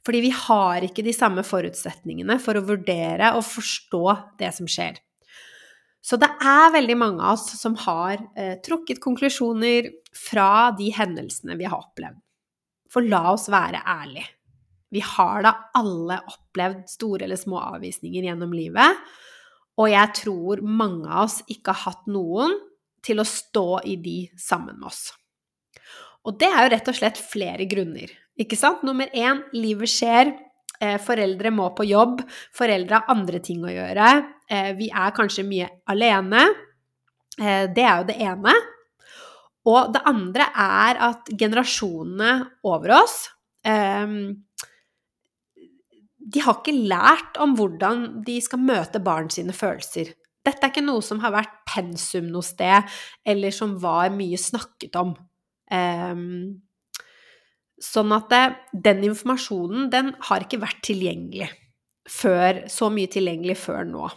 Fordi 0.04 0.20
vi 0.26 0.34
har 0.36 0.84
ikke 0.84 1.06
de 1.06 1.14
samme 1.16 1.46
forutsetningene 1.48 2.36
for 2.44 2.60
å 2.60 2.66
vurdere 2.68 3.32
og 3.38 3.46
forstå 3.48 4.04
det 4.42 4.52
som 4.56 4.68
skjer. 4.68 5.00
Så 6.04 6.20
det 6.20 6.28
er 6.44 6.74
veldig 6.74 6.96
mange 7.00 7.24
av 7.24 7.38
oss 7.38 7.54
som 7.56 7.78
har 7.80 8.18
eh, 8.36 8.58
trukket 8.66 9.00
konklusjoner 9.04 9.88
fra 10.18 10.74
de 10.76 10.90
hendelsene 10.92 11.56
vi 11.60 11.70
har 11.70 11.80
opplevd. 11.80 12.20
For 12.92 13.08
la 13.08 13.24
oss 13.32 13.48
være 13.52 13.82
ærlige. 13.88 14.28
Vi 14.94 15.02
har 15.02 15.42
da 15.42 15.54
alle 15.80 16.20
opplevd 16.30 16.84
store 16.92 17.26
eller 17.26 17.40
små 17.40 17.58
avvisninger 17.72 18.28
gjennom 18.28 18.52
livet, 18.54 19.00
og 19.82 19.90
jeg 19.90 20.14
tror 20.20 20.62
mange 20.62 21.08
av 21.08 21.24
oss 21.24 21.40
ikke 21.50 21.74
har 21.74 21.96
hatt 21.96 22.12
noen 22.14 22.54
til 23.04 23.24
å 23.24 23.26
stå 23.26 23.82
i 23.90 23.96
de 23.98 24.18
sammen 24.38 24.78
med 24.78 24.92
oss. 24.92 25.08
Og 26.24 26.38
det 26.40 26.52
er 26.52 26.62
jo 26.62 26.74
rett 26.76 26.92
og 26.92 27.00
slett 27.00 27.18
flere 27.20 27.66
grunner, 27.70 28.12
ikke 28.40 28.60
sant? 28.60 28.84
Nummer 28.86 29.10
én, 29.18 29.42
livet 29.56 29.90
skjer. 29.90 30.36
Eh, 30.80 31.00
foreldre 31.02 31.50
må 31.54 31.72
på 31.76 31.88
jobb. 31.90 32.22
Foreldre 32.56 33.02
har 33.02 33.12
andre 33.12 33.42
ting 33.44 33.66
å 33.66 33.74
gjøre. 33.74 34.14
Eh, 34.50 34.72
vi 34.78 34.90
er 34.92 35.14
kanskje 35.16 35.46
mye 35.48 35.70
alene. 35.90 36.46
Eh, 37.40 37.68
det 37.74 37.84
er 37.84 38.02
jo 38.02 38.08
det 38.10 38.18
ene. 38.22 38.56
Og 39.70 39.94
det 39.96 40.02
andre 40.10 40.50
er 40.60 41.00
at 41.12 41.30
generasjonene 41.40 42.34
over 42.68 42.92
oss 42.98 43.30
eh, 43.64 44.16
De 46.34 46.42
har 46.44 46.58
ikke 46.60 46.76
lært 46.76 47.40
om 47.40 47.54
hvordan 47.56 48.26
de 48.28 48.36
skal 48.44 48.60
møte 48.60 49.00
barn 49.04 49.32
sine 49.32 49.56
følelser. 49.56 50.12
Dette 50.44 50.66
er 50.66 50.74
ikke 50.74 50.84
noe 50.84 51.04
som 51.06 51.22
har 51.24 51.32
vært 51.32 51.56
pensum 51.70 52.28
noe 52.32 52.44
sted, 52.44 52.84
eller 53.24 53.54
som 53.56 53.78
var 53.80 54.12
mye 54.12 54.40
snakket 54.40 54.98
om. 55.00 55.14
Um, 55.72 56.64
sånn 57.80 58.12
at 58.16 58.28
det, 58.32 58.42
den 58.90 59.06
informasjonen, 59.08 59.88
den 59.94 60.12
har 60.28 60.44
ikke 60.44 60.60
vært 60.64 60.82
tilgjengelig 60.84 61.48
før, 62.10 62.66
så 62.72 62.90
mye 62.92 63.12
tilgjengelig 63.12 63.56
før 63.62 63.88
nå. 63.88 64.10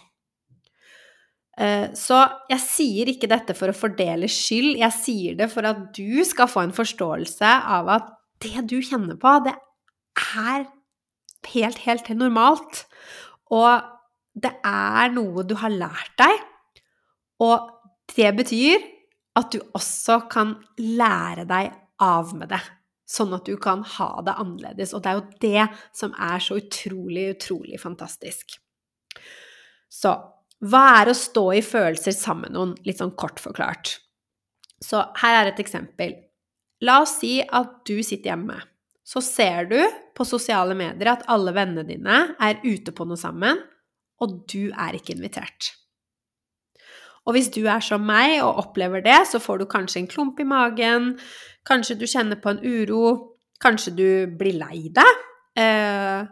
Uh, 1.56 1.88
så 1.96 2.20
jeg 2.50 2.60
sier 2.60 3.10
ikke 3.12 3.30
dette 3.32 3.54
for 3.56 3.72
å 3.72 3.76
fordele 3.76 4.28
skyld, 4.28 4.74
jeg 4.82 4.92
sier 4.92 5.38
det 5.38 5.48
for 5.52 5.64
at 5.68 5.86
du 5.96 6.20
skal 6.28 6.50
få 6.52 6.66
en 6.66 6.74
forståelse 6.76 7.52
av 7.78 7.88
at 7.94 8.10
det 8.44 8.66
du 8.68 8.76
kjenner 8.84 9.16
på, 9.20 9.32
det 9.46 9.54
er 10.36 10.66
helt, 11.54 11.80
helt 11.86 12.10
normalt. 12.18 12.84
Og 13.54 13.86
det 14.36 14.52
er 14.66 15.14
noe 15.14 15.46
du 15.48 15.56
har 15.62 15.72
lært 15.72 16.12
deg, 16.20 16.44
og 17.40 17.72
det 18.12 18.28
betyr 18.36 18.84
at 19.36 19.52
du 19.52 19.60
også 19.76 20.22
kan 20.32 20.54
lære 20.80 21.44
deg 21.48 21.72
av 22.04 22.32
med 22.36 22.50
det, 22.52 22.60
sånn 23.08 23.34
at 23.36 23.48
du 23.48 23.56
kan 23.60 23.82
ha 23.96 24.10
det 24.24 24.36
annerledes. 24.40 24.94
Og 24.96 25.04
det 25.04 25.12
er 25.12 25.18
jo 25.18 25.26
det 25.44 25.66
som 25.96 26.14
er 26.20 26.42
så 26.42 26.58
utrolig, 26.60 27.30
utrolig 27.36 27.80
fantastisk. 27.80 28.58
Så 29.92 30.12
hva 30.64 30.84
er 31.02 31.10
å 31.10 31.16
stå 31.16 31.44
i 31.58 31.64
følelser 31.64 32.14
sammen 32.16 32.48
med 32.48 32.56
noen, 32.56 32.74
litt 32.88 33.02
sånn 33.02 33.16
kort 33.18 33.40
forklart? 33.42 33.98
Så 34.82 35.02
her 35.20 35.40
er 35.40 35.50
et 35.50 35.60
eksempel. 35.60 36.14
La 36.84 37.00
oss 37.04 37.18
si 37.20 37.38
at 37.40 37.80
du 37.88 37.98
sitter 38.04 38.32
hjemme. 38.32 38.58
Så 39.06 39.22
ser 39.22 39.68
du 39.70 39.78
på 40.16 40.26
sosiale 40.26 40.74
medier 40.76 41.12
at 41.12 41.26
alle 41.30 41.52
vennene 41.54 41.86
dine 41.86 42.22
er 42.42 42.62
ute 42.64 42.92
på 42.92 43.06
noe 43.06 43.20
sammen, 43.20 43.60
og 44.20 44.38
du 44.50 44.72
er 44.72 44.96
ikke 44.96 45.14
invitert. 45.14 45.74
Og 47.26 47.34
hvis 47.34 47.50
du 47.54 47.64
er 47.66 47.82
som 47.82 48.04
meg 48.06 48.38
og 48.40 48.62
opplever 48.62 49.02
det, 49.04 49.18
så 49.30 49.40
får 49.42 49.60
du 49.60 49.66
kanskje 49.70 50.02
en 50.02 50.10
klump 50.10 50.40
i 50.40 50.46
magen, 50.46 51.14
kanskje 51.66 51.98
du 51.98 52.06
kjenner 52.08 52.38
på 52.40 52.54
en 52.54 52.62
uro, 52.62 53.36
kanskje 53.62 53.94
du 53.98 54.08
blir 54.38 54.58
lei 54.60 54.86
deg. 54.94 55.24
Eh, 55.58 56.26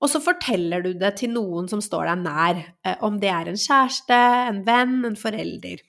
og 0.00 0.08
så 0.08 0.20
forteller 0.24 0.84
du 0.84 0.94
det 0.96 1.12
til 1.20 1.34
noen 1.34 1.68
som 1.68 1.82
står 1.84 2.08
deg 2.08 2.24
nær, 2.24 2.60
eh, 2.86 2.96
om 3.04 3.18
det 3.20 3.30
er 3.32 3.50
en 3.50 3.60
kjæreste, 3.60 4.20
en 4.48 4.62
venn, 4.66 5.00
en 5.04 5.18
forelder. 5.18 5.82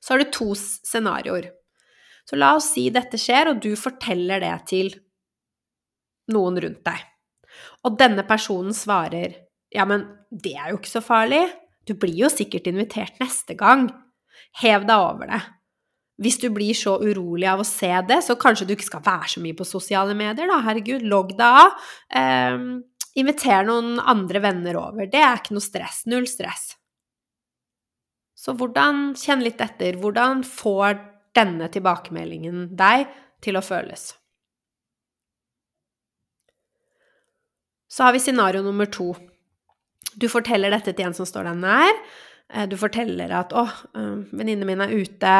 Så 0.00 0.14
har 0.14 0.22
du 0.22 0.32
to 0.32 0.52
scenarioer. 0.56 1.50
Så 2.24 2.38
la 2.38 2.54
oss 2.56 2.72
si 2.72 2.88
dette 2.94 3.18
skjer, 3.20 3.52
og 3.52 3.62
du 3.62 3.74
forteller 3.78 4.42
det 4.42 4.54
til 4.70 4.92
noen 6.32 6.58
rundt 6.64 6.84
deg. 6.86 7.08
Og 7.84 7.98
denne 8.00 8.24
personen 8.26 8.74
svarer 8.76 9.34
ja, 9.72 9.86
men 9.88 10.04
det 10.28 10.52
er 10.58 10.72
jo 10.72 10.78
ikke 10.78 10.92
så 10.92 11.00
farlig. 11.04 11.42
Du 11.88 11.94
blir 11.98 12.26
jo 12.26 12.30
sikkert 12.32 12.68
invitert 12.68 13.18
neste 13.22 13.56
gang. 13.58 13.88
Hev 14.60 14.84
deg 14.88 14.96
over 15.00 15.30
det. 15.30 15.40
Hvis 16.22 16.36
du 16.42 16.50
blir 16.52 16.76
så 16.76 16.98
urolig 17.00 17.48
av 17.48 17.62
å 17.62 17.66
se 17.66 17.90
det, 18.06 18.20
så 18.22 18.36
kanskje 18.38 18.66
du 18.68 18.74
ikke 18.76 18.90
skal 18.90 19.04
være 19.04 19.30
så 19.32 19.42
mye 19.42 19.56
på 19.58 19.66
sosiale 19.66 20.14
medier, 20.14 20.46
da. 20.50 20.60
Herregud, 20.62 21.06
logg 21.08 21.32
deg 21.38 21.62
av. 21.64 21.88
Eh, 22.20 22.66
inviter 23.18 23.66
noen 23.68 23.98
andre 24.00 24.40
venner 24.42 24.78
over. 24.80 25.08
Det 25.10 25.20
er 25.20 25.40
ikke 25.40 25.56
noe 25.56 25.64
stress. 25.64 26.04
Null 26.10 26.28
stress. 26.30 26.72
Så 28.42 28.54
hvordan 28.58 29.12
Kjenn 29.18 29.44
litt 29.44 29.60
etter. 29.62 29.98
Hvordan 30.00 30.42
får 30.46 30.98
denne 31.36 31.68
tilbakemeldingen 31.72 32.72
deg 32.76 33.06
til 33.44 33.58
å 33.58 33.64
føles? 33.64 34.12
Så 37.92 38.06
har 38.06 38.16
vi 38.16 38.22
scenario 38.24 38.62
nummer 38.64 38.88
to. 38.88 39.12
Du 40.16 40.28
forteller 40.32 40.72
dette 40.72 40.94
til 40.96 41.10
en 41.10 41.16
som 41.16 41.28
står 41.28 41.50
deg 41.50 41.60
nær. 41.60 41.98
Eh, 42.52 42.66
du 42.68 42.76
forteller 42.80 43.30
at 43.30 43.52
'Å, 43.52 43.66
eh, 43.68 44.16
venninnen 44.32 44.66
min 44.66 44.80
er 44.80 44.88
ute. 44.88 45.34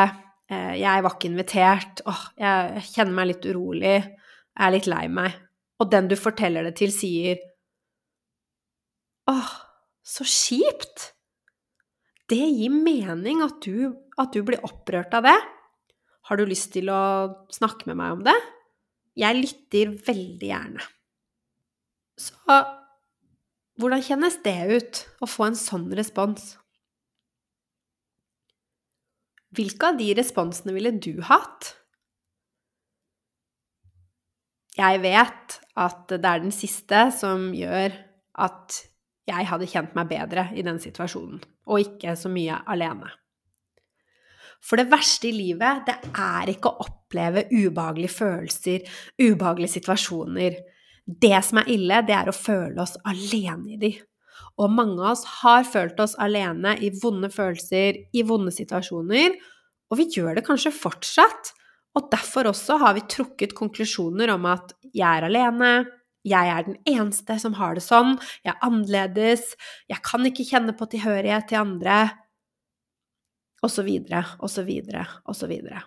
Eh, 0.51 0.75
jeg 0.81 1.03
var 1.03 1.11
ikke 1.11 1.31
invitert. 1.33 2.03
Å, 2.05 2.15
jeg 2.37 2.83
kjenner 2.93 3.13
meg 3.13 3.27
litt 3.29 3.47
urolig. 3.49 4.05
Jeg 4.05 4.67
er 4.67 4.71
litt 4.71 4.87
lei 4.87 5.09
meg.' 5.09 5.41
Og 5.81 5.91
den 5.91 6.09
du 6.09 6.15
forteller 6.15 6.63
det 6.63 6.77
til, 6.77 6.91
sier 6.93 7.39
'Å, 9.29 9.37
så 10.03 10.25
kjipt'. 10.27 11.13
Det 12.29 12.41
gir 12.41 12.73
mening 12.73 13.43
at 13.45 13.61
du, 13.63 13.93
at 14.19 14.33
du 14.33 14.43
blir 14.43 14.63
opprørt 14.65 15.13
av 15.15 15.27
det. 15.27 15.39
Har 16.31 16.39
du 16.39 16.47
lyst 16.47 16.73
til 16.73 16.89
å 16.91 17.03
snakke 17.53 17.91
med 17.91 17.99
meg 18.01 18.17
om 18.17 18.23
det? 18.25 18.39
Jeg 19.19 19.37
lytter 19.37 19.93
veldig 20.07 20.49
gjerne. 20.49 20.87
Så 22.17 22.57
hvordan 23.81 24.05
kjennes 24.05 24.39
det 24.45 24.59
ut 24.71 25.03
å 25.25 25.29
få 25.29 25.51
en 25.51 25.59
sånn 25.59 25.91
respons? 25.99 26.55
Hvilke 29.53 29.91
av 29.91 29.99
de 30.01 30.13
responsene 30.17 30.73
ville 30.77 30.95
du 30.97 31.21
hatt? 31.29 31.75
Jeg 34.79 35.03
vet 35.03 35.59
at 35.77 36.07
det 36.09 36.25
er 36.25 36.41
den 36.41 36.55
siste 36.55 37.05
som 37.13 37.51
gjør 37.53 37.93
at 38.41 38.79
jeg 39.29 39.49
hadde 39.49 39.69
kjent 39.71 39.97
meg 39.97 40.11
bedre 40.11 40.49
i 40.59 40.65
den 40.67 40.81
situasjonen, 40.83 41.43
og 41.71 41.83
ikke 41.85 42.17
så 42.19 42.31
mye 42.33 42.59
alene. 42.71 43.11
For 44.63 44.79
det 44.79 44.91
verste 44.93 45.29
i 45.29 45.35
livet, 45.35 45.83
det 45.89 46.13
er 46.15 46.53
ikke 46.53 46.71
å 46.71 46.85
oppleve 46.85 47.49
ubehagelige 47.51 48.15
følelser, 48.15 48.85
ubehagelige 49.19 49.77
situasjoner. 49.79 50.59
Det 51.03 51.39
som 51.43 51.59
er 51.63 51.71
ille, 51.75 52.03
det 52.07 52.15
er 52.15 52.31
å 52.31 52.37
føle 52.37 52.83
oss 52.83 52.95
alene 53.03 53.75
i 53.75 53.81
de. 53.81 53.93
Og 54.63 54.71
mange 54.71 55.01
av 55.01 55.17
oss 55.17 55.25
har 55.41 55.67
følt 55.67 55.99
oss 56.03 56.15
alene 56.21 56.77
i 56.79 56.93
vonde 57.03 57.31
følelser, 57.33 57.99
i 58.15 58.23
vonde 58.27 58.53
situasjoner, 58.55 59.35
og 59.91 59.99
vi 59.99 60.09
gjør 60.15 60.39
det 60.39 60.47
kanskje 60.47 60.73
fortsatt. 60.75 61.53
Og 61.99 62.07
derfor 62.13 62.49
også 62.49 62.79
har 62.81 62.95
vi 62.97 63.05
trukket 63.11 63.53
konklusjoner 63.57 64.31
om 64.33 64.47
at 64.49 64.73
jeg 64.95 65.05
er 65.05 65.27
alene, 65.27 65.73
jeg 66.27 66.51
er 66.55 66.67
den 66.67 66.77
eneste 66.87 67.37
som 67.43 67.57
har 67.59 67.75
det 67.77 67.85
sånn, 67.85 68.15
jeg 68.45 68.55
er 68.55 68.67
annerledes, 68.67 69.55
jeg 69.91 70.03
kan 70.07 70.27
ikke 70.29 70.47
kjenne 70.47 70.75
på 70.79 70.87
tilhørighet 70.93 71.49
til 71.51 71.63
andre, 71.63 72.03
og 73.63 73.71
så 73.71 73.85
videre, 73.87 74.25
og 74.43 74.51
så 74.51 74.65
videre, 74.67 75.07
og 75.27 75.39
så 75.39 75.49
videre. 75.51 75.83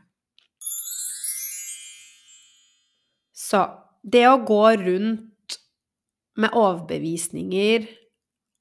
Så 3.36 3.62
det 4.04 4.26
å 4.30 4.42
gå 4.48 4.64
rundt 4.82 5.58
med 6.40 6.56
overbevisninger 6.56 7.88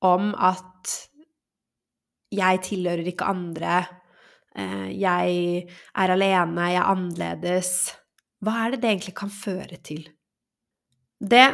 om 0.07 0.33
at 0.35 0.95
jeg 2.35 2.61
tilhører 2.67 3.07
ikke 3.11 3.31
andre, 3.31 3.85
eh, 4.59 4.91
jeg 4.99 5.69
er 5.95 6.15
alene, 6.15 6.71
jeg 6.71 6.83
er 6.83 6.91
annerledes 6.91 7.71
Hva 8.45 8.67
er 8.67 8.75
det 8.75 8.83
det 8.83 8.91
egentlig 8.91 9.15
kan 9.17 9.31
føre 9.33 9.79
til? 9.81 10.03
Det 11.25 11.47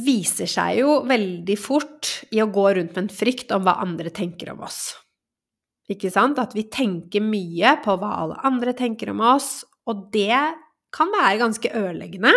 viser 0.00 0.48
seg 0.48 0.80
jo 0.80 1.00
veldig 1.08 1.56
fort 1.58 2.10
i 2.30 2.40
å 2.42 2.50
gå 2.52 2.66
rundt 2.76 2.94
med 2.94 3.04
en 3.04 3.12
frykt 3.12 3.50
om 3.54 3.64
hva 3.66 3.80
andre 3.82 4.12
tenker 4.14 4.52
om 4.52 4.62
oss. 4.66 4.94
Ikke 5.90 6.12
sant? 6.14 6.38
At 6.38 6.54
vi 6.54 6.68
tenker 6.70 7.24
mye 7.24 7.74
på 7.84 7.96
hva 7.98 8.14
alle 8.22 8.38
andre 8.46 8.74
tenker 8.78 9.10
om 9.10 9.22
oss, 9.32 9.64
og 9.90 10.06
det 10.14 10.38
kan 10.94 11.10
være 11.10 11.40
ganske 11.42 11.72
ødeleggende. 11.74 12.32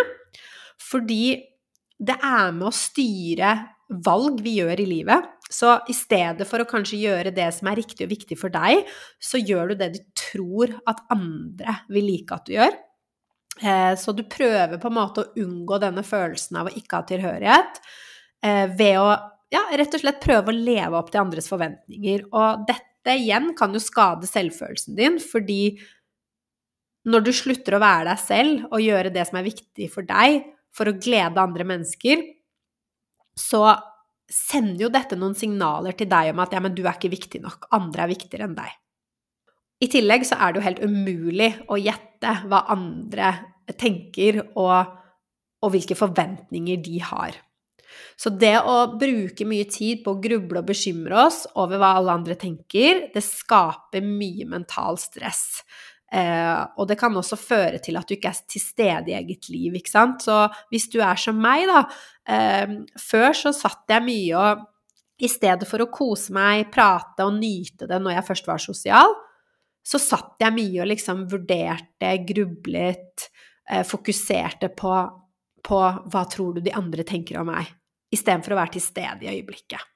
Fordi 0.82 1.36
det 2.02 2.16
er 2.18 2.50
med 2.56 2.68
å 2.68 2.74
styre 2.74 3.54
valg 4.04 4.40
vi 4.42 4.58
gjør 4.58 4.82
i 4.82 4.88
livet. 4.88 5.30
Så 5.54 5.76
i 5.90 5.94
stedet 5.94 6.46
for 6.48 6.62
å 6.62 6.68
kanskje 6.68 6.98
gjøre 7.04 7.34
det 7.34 7.46
som 7.54 7.68
er 7.70 7.78
riktig 7.78 8.06
og 8.06 8.14
viktig 8.14 8.38
for 8.40 8.52
deg, 8.54 8.88
så 9.22 9.38
gjør 9.38 9.70
du 9.70 9.76
det 9.82 9.90
du 9.94 10.00
tror 10.18 10.74
at 10.90 11.04
andre 11.14 11.78
vil 11.92 12.08
like 12.10 12.34
at 12.34 12.48
du 12.48 12.56
gjør. 12.56 12.74
Eh, 13.62 13.92
så 13.98 14.12
du 14.12 14.24
prøver 14.26 14.80
på 14.82 14.90
en 14.90 14.96
måte 14.96 15.22
å 15.22 15.44
unngå 15.44 15.78
denne 15.82 16.02
følelsen 16.06 16.58
av 16.58 16.70
å 16.70 16.74
ikke 16.74 16.98
ha 16.98 17.06
tilhørighet 17.06 17.78
eh, 18.44 18.66
ved 18.74 18.98
å 18.98 19.12
ja, 19.54 19.62
rett 19.78 19.94
og 19.94 20.02
slett 20.02 20.22
prøve 20.22 20.50
å 20.50 20.56
leve 20.56 20.98
opp 20.98 21.12
til 21.12 21.22
andres 21.22 21.46
forventninger. 21.50 22.26
Og 22.34 22.64
dette 22.66 23.14
igjen 23.20 23.52
kan 23.58 23.74
jo 23.74 23.82
skade 23.82 24.26
selvfølelsen 24.26 24.98
din, 24.98 25.20
fordi 25.22 25.76
når 27.06 27.26
du 27.26 27.32
slutter 27.36 27.76
å 27.76 27.82
være 27.84 28.08
deg 28.08 28.22
selv 28.22 28.68
og 28.70 28.82
gjøre 28.82 29.12
det 29.14 29.26
som 29.28 29.38
er 29.38 29.46
viktig 29.46 29.90
for 29.92 30.08
deg, 30.08 30.42
for 30.74 30.90
å 30.90 30.96
glede 30.98 31.42
andre 31.42 31.66
mennesker, 31.68 32.22
så 33.38 33.68
sender 34.30 34.86
jo 34.86 34.90
dette 34.90 35.18
noen 35.18 35.36
signaler 35.38 35.94
til 35.98 36.08
deg 36.10 36.32
om 36.32 36.40
at 36.42 36.54
ja, 36.56 36.62
men 36.64 36.74
du 36.74 36.82
er 36.86 36.96
ikke 36.96 37.12
viktig 37.12 37.42
nok, 37.44 37.68
andre 37.76 38.06
er 38.06 38.10
viktigere 38.10 38.48
enn 38.48 38.56
deg. 38.56 38.72
I 39.84 39.88
tillegg 39.92 40.24
så 40.24 40.38
er 40.40 40.52
det 40.52 40.60
jo 40.60 40.66
helt 40.68 40.84
umulig 40.84 41.50
å 41.68 41.78
gjette 41.80 42.38
hva 42.48 42.64
andre 42.72 43.34
tenker, 43.80 44.40
og, 44.56 44.94
og 45.64 45.74
hvilke 45.74 45.96
forventninger 45.98 46.80
de 46.84 47.00
har. 47.04 47.36
Så 48.18 48.30
det 48.30 48.56
å 48.62 48.76
bruke 48.98 49.46
mye 49.48 49.66
tid 49.70 50.04
på 50.04 50.14
å 50.14 50.20
gruble 50.22 50.62
og 50.62 50.68
bekymre 50.68 51.26
oss 51.26 51.44
over 51.60 51.80
hva 51.80 51.94
alle 51.98 52.14
andre 52.14 52.36
tenker, 52.38 53.08
det 53.14 53.24
skaper 53.26 54.04
mye 54.06 54.46
mental 54.50 54.98
stress. 55.02 55.64
Eh, 56.14 56.60
og 56.78 56.86
det 56.90 56.96
kan 57.00 57.14
også 57.18 57.38
føre 57.40 57.80
til 57.82 57.98
at 57.98 58.06
du 58.06 58.14
ikke 58.16 58.30
er 58.30 58.42
til 58.50 58.62
stede 58.62 59.10
i 59.10 59.16
eget 59.18 59.48
liv, 59.50 59.74
ikke 59.78 59.90
sant. 59.90 60.22
Så 60.22 60.44
hvis 60.70 60.86
du 60.92 61.00
er 61.02 61.18
som 61.18 61.38
meg, 61.42 61.66
da. 61.70 61.84
Eh, 62.24 62.78
før 63.02 63.34
så 63.36 63.54
satt 63.56 63.90
jeg 63.90 64.06
mye 64.06 64.38
og 64.38 64.64
i 65.24 65.30
stedet 65.30 65.66
for 65.68 65.82
å 65.82 65.90
kose 65.94 66.34
meg, 66.34 66.68
prate 66.74 67.26
og 67.26 67.36
nyte 67.38 67.88
det 67.90 68.00
når 68.02 68.18
jeg 68.18 68.28
først 68.30 68.50
var 68.50 68.62
sosial, 68.62 69.14
så 69.84 70.00
satt 70.00 70.40
jeg 70.40 70.56
mye 70.56 70.82
og 70.82 70.90
liksom 70.90 71.24
vurderte, 71.30 72.12
grublet, 72.28 73.28
eh, 73.68 73.84
fokuserte 73.86 74.70
på, 74.76 74.92
på 75.64 75.80
hva 75.80 76.22
tror 76.32 76.56
du 76.56 76.64
de 76.64 76.72
andre 76.76 77.04
tenker 77.06 77.40
om 77.40 77.50
meg, 77.52 77.68
istedenfor 78.14 78.54
å 78.54 78.62
være 78.62 78.76
til 78.76 78.84
stede 78.84 79.26
i 79.26 79.34
øyeblikket. 79.34 79.90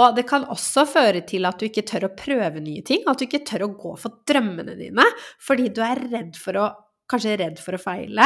Og 0.00 0.14
det 0.14 0.22
kan 0.28 0.46
også 0.46 0.84
føre 0.86 1.24
til 1.26 1.48
at 1.48 1.58
du 1.58 1.66
ikke 1.66 1.82
tør 1.88 2.06
å 2.06 2.14
prøve 2.14 2.62
nye 2.62 2.82
ting, 2.86 3.02
at 3.10 3.18
du 3.18 3.26
ikke 3.26 3.42
tør 3.46 3.66
å 3.66 3.72
gå 3.74 3.96
for 3.98 4.20
drømmene 4.28 4.76
dine, 4.78 5.06
fordi 5.42 5.66
du 5.74 5.82
er 5.84 6.06
redd 6.10 6.38
for 6.38 6.60
å 6.60 6.68
Kanskje 7.10 7.32
redd 7.40 7.56
for 7.58 7.74
å 7.74 7.80
feile. 7.82 8.22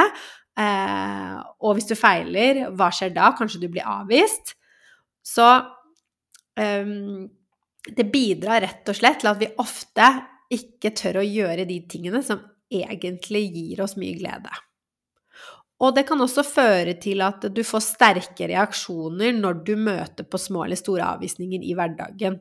Eh, 0.60 1.36
og 1.64 1.78
hvis 1.78 1.86
du 1.88 1.94
feiler, 1.96 2.66
hva 2.76 2.90
skjer 2.92 3.14
da? 3.14 3.30
Kanskje 3.32 3.62
du 3.62 3.70
blir 3.72 3.86
avvist. 3.88 4.52
Så 5.24 5.46
eh, 6.60 6.90
det 7.88 8.06
bidrar 8.12 8.60
rett 8.60 8.92
og 8.92 8.98
slett 8.98 9.22
til 9.22 9.30
at 9.32 9.40
vi 9.40 9.48
ofte 9.64 10.10
ikke 10.54 10.94
tør 10.96 11.20
å 11.20 11.26
gjøre 11.26 11.66
de 11.68 11.80
tingene 11.90 12.22
som 12.24 12.42
egentlig 12.72 13.44
gir 13.54 13.82
oss 13.84 13.96
mye 14.00 14.16
glede. 14.18 14.52
Og 15.82 15.94
det 15.96 16.04
kan 16.08 16.22
også 16.22 16.44
føre 16.46 16.94
til 17.02 17.22
at 17.26 17.44
du 17.52 17.60
får 17.66 17.82
sterke 17.84 18.48
reaksjoner 18.48 19.34
når 19.36 19.60
du 19.66 19.74
møter 19.76 20.26
på 20.26 20.40
små 20.40 20.64
eller 20.64 20.78
store 20.78 21.06
avvisninger 21.16 21.66
i 21.66 21.74
hverdagen. 21.76 22.38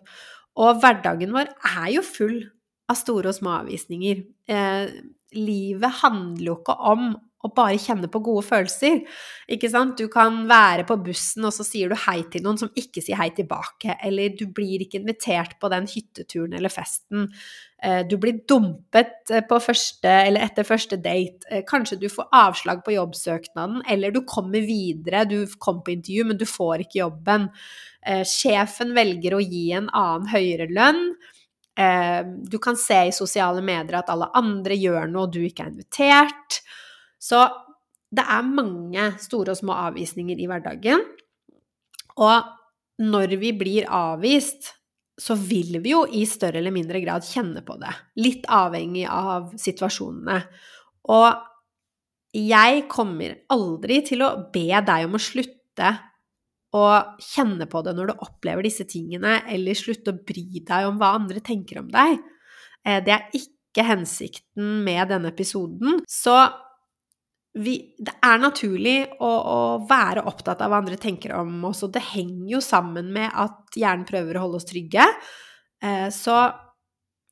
Og 0.61 0.79
hverdagen 0.81 1.33
vår 1.33 1.49
er 1.73 1.89
jo 1.95 2.05
full 2.05 2.37
av 2.91 2.99
store 2.99 3.31
og 3.31 3.37
små 3.37 3.57
avvisninger. 3.63 4.21
Eh, 4.53 4.93
livet 5.33 6.01
handler 6.03 6.51
jo 6.51 6.57
ikke 6.59 6.77
om 6.93 7.13
å 7.43 7.51
bare 7.51 7.79
kjenne 7.81 8.07
på 8.11 8.21
gode 8.23 8.45
følelser. 8.47 9.01
Ikke 9.51 9.67
sant? 9.71 9.97
Du 9.99 10.07
kan 10.11 10.43
være 10.47 10.85
på 10.87 10.95
bussen, 11.03 11.43
og 11.43 11.51
så 11.55 11.65
sier 11.67 11.91
du 11.91 11.97
hei 12.05 12.21
til 12.31 12.45
noen 12.45 12.59
som 12.61 12.71
ikke 12.79 13.03
sier 13.03 13.19
hei 13.19 13.29
tilbake. 13.35 13.97
Eller 14.03 14.35
du 14.39 14.45
blir 14.47 14.85
ikke 14.85 15.01
invitert 15.01 15.57
på 15.59 15.71
den 15.73 15.89
hytteturen 15.91 16.55
eller 16.55 16.71
festen. 16.71 17.27
Eh, 17.83 18.05
du 18.07 18.15
blir 18.21 18.39
dumpet 18.47 19.31
eh, 19.33 19.43
første, 19.43 20.13
etter 20.39 20.67
første 20.67 20.97
date. 21.03 21.43
Eh, 21.51 21.65
kanskje 21.67 21.99
du 21.99 22.07
får 22.11 22.29
avslag 22.31 22.83
på 22.85 22.95
jobbsøknaden, 22.95 23.83
eller 23.91 24.15
du 24.15 24.21
kommer 24.27 24.63
videre. 24.63 25.25
Du 25.27 25.43
kom 25.59 25.83
på 25.83 25.97
intervju, 25.97 26.29
men 26.29 26.39
du 26.39 26.47
får 26.47 26.85
ikke 26.85 27.01
jobben. 27.03 27.49
Sjefen 28.27 28.89
velger 28.91 29.35
å 29.37 29.39
gi 29.39 29.69
en 29.77 29.85
annen 29.95 30.25
høyere 30.27 30.65
lønn. 30.75 31.05
Du 32.51 32.57
kan 32.59 32.75
se 32.75 32.97
i 33.07 33.13
sosiale 33.15 33.63
medier 33.63 33.95
at 34.01 34.11
alle 34.11 34.27
andre 34.35 34.75
gjør 34.75 35.07
noe, 35.07 35.29
og 35.29 35.31
du 35.31 35.39
ikke 35.47 35.63
er 35.63 35.71
invitert. 35.71 36.57
Så 37.23 37.45
det 38.13 38.25
er 38.27 38.45
mange 38.45 39.07
store 39.23 39.55
og 39.55 39.59
små 39.59 39.77
avvisninger 39.87 40.39
i 40.39 40.47
hverdagen. 40.49 41.01
Og 42.21 42.51
når 43.01 43.37
vi 43.41 43.53
blir 43.57 43.87
avvist, 43.89 44.73
så 45.19 45.37
vil 45.37 45.79
vi 45.83 45.93
jo 45.93 46.03
i 46.09 46.25
større 46.29 46.59
eller 46.59 46.73
mindre 46.73 47.01
grad 47.03 47.25
kjenne 47.25 47.63
på 47.65 47.77
det. 47.81 47.93
Litt 48.21 48.45
avhengig 48.51 49.05
av 49.09 49.51
situasjonene. 49.61 50.39
Og 51.13 51.27
jeg 52.33 52.85
kommer 52.89 53.37
aldri 53.53 53.99
til 54.05 54.25
å 54.25 54.33
be 54.53 54.67
deg 54.85 55.07
om 55.07 55.17
å 55.17 55.21
slutte 55.21 55.91
å 56.73 56.85
kjenne 57.21 57.67
på 57.69 57.83
det 57.85 57.93
når 57.93 58.09
du 58.09 58.21
opplever 58.25 58.65
disse 58.65 58.85
tingene, 58.89 59.43
eller 59.45 59.77
slutte 59.77 60.13
å 60.13 60.21
bry 60.25 60.63
deg 60.65 60.87
om 60.89 60.97
hva 61.01 61.13
andre 61.19 61.43
tenker 61.45 61.83
om 61.83 61.91
deg. 61.93 62.17
Eh, 62.81 62.97
det 63.05 63.13
er 63.13 63.37
ikke 63.37 63.85
hensikten 63.85 64.79
med 64.85 65.13
denne 65.13 65.29
episoden. 65.29 66.01
Så 66.09 66.33
vi, 67.53 67.75
det 68.01 68.15
er 68.25 68.41
naturlig 68.41 68.97
å, 69.21 69.29
å, 69.29 69.57
være 69.89 70.25
opptatt 70.29 70.61
av 70.65 70.71
hva 70.71 70.79
andre 70.81 70.97
tenker 70.97 71.35
om 71.37 71.51
oss, 71.69 71.83
og 71.85 71.93
det 71.93 72.01
henger 72.13 72.55
jo 72.55 72.61
sammen 72.65 73.11
med 73.13 73.29
at 73.29 73.77
hjernen 73.77 74.07
prøver 74.09 74.37
å 74.37 74.45
holde 74.47 74.61
oss 74.61 74.69
trygge. 74.69 75.05
Eh, 75.83 76.07
så 76.13 76.47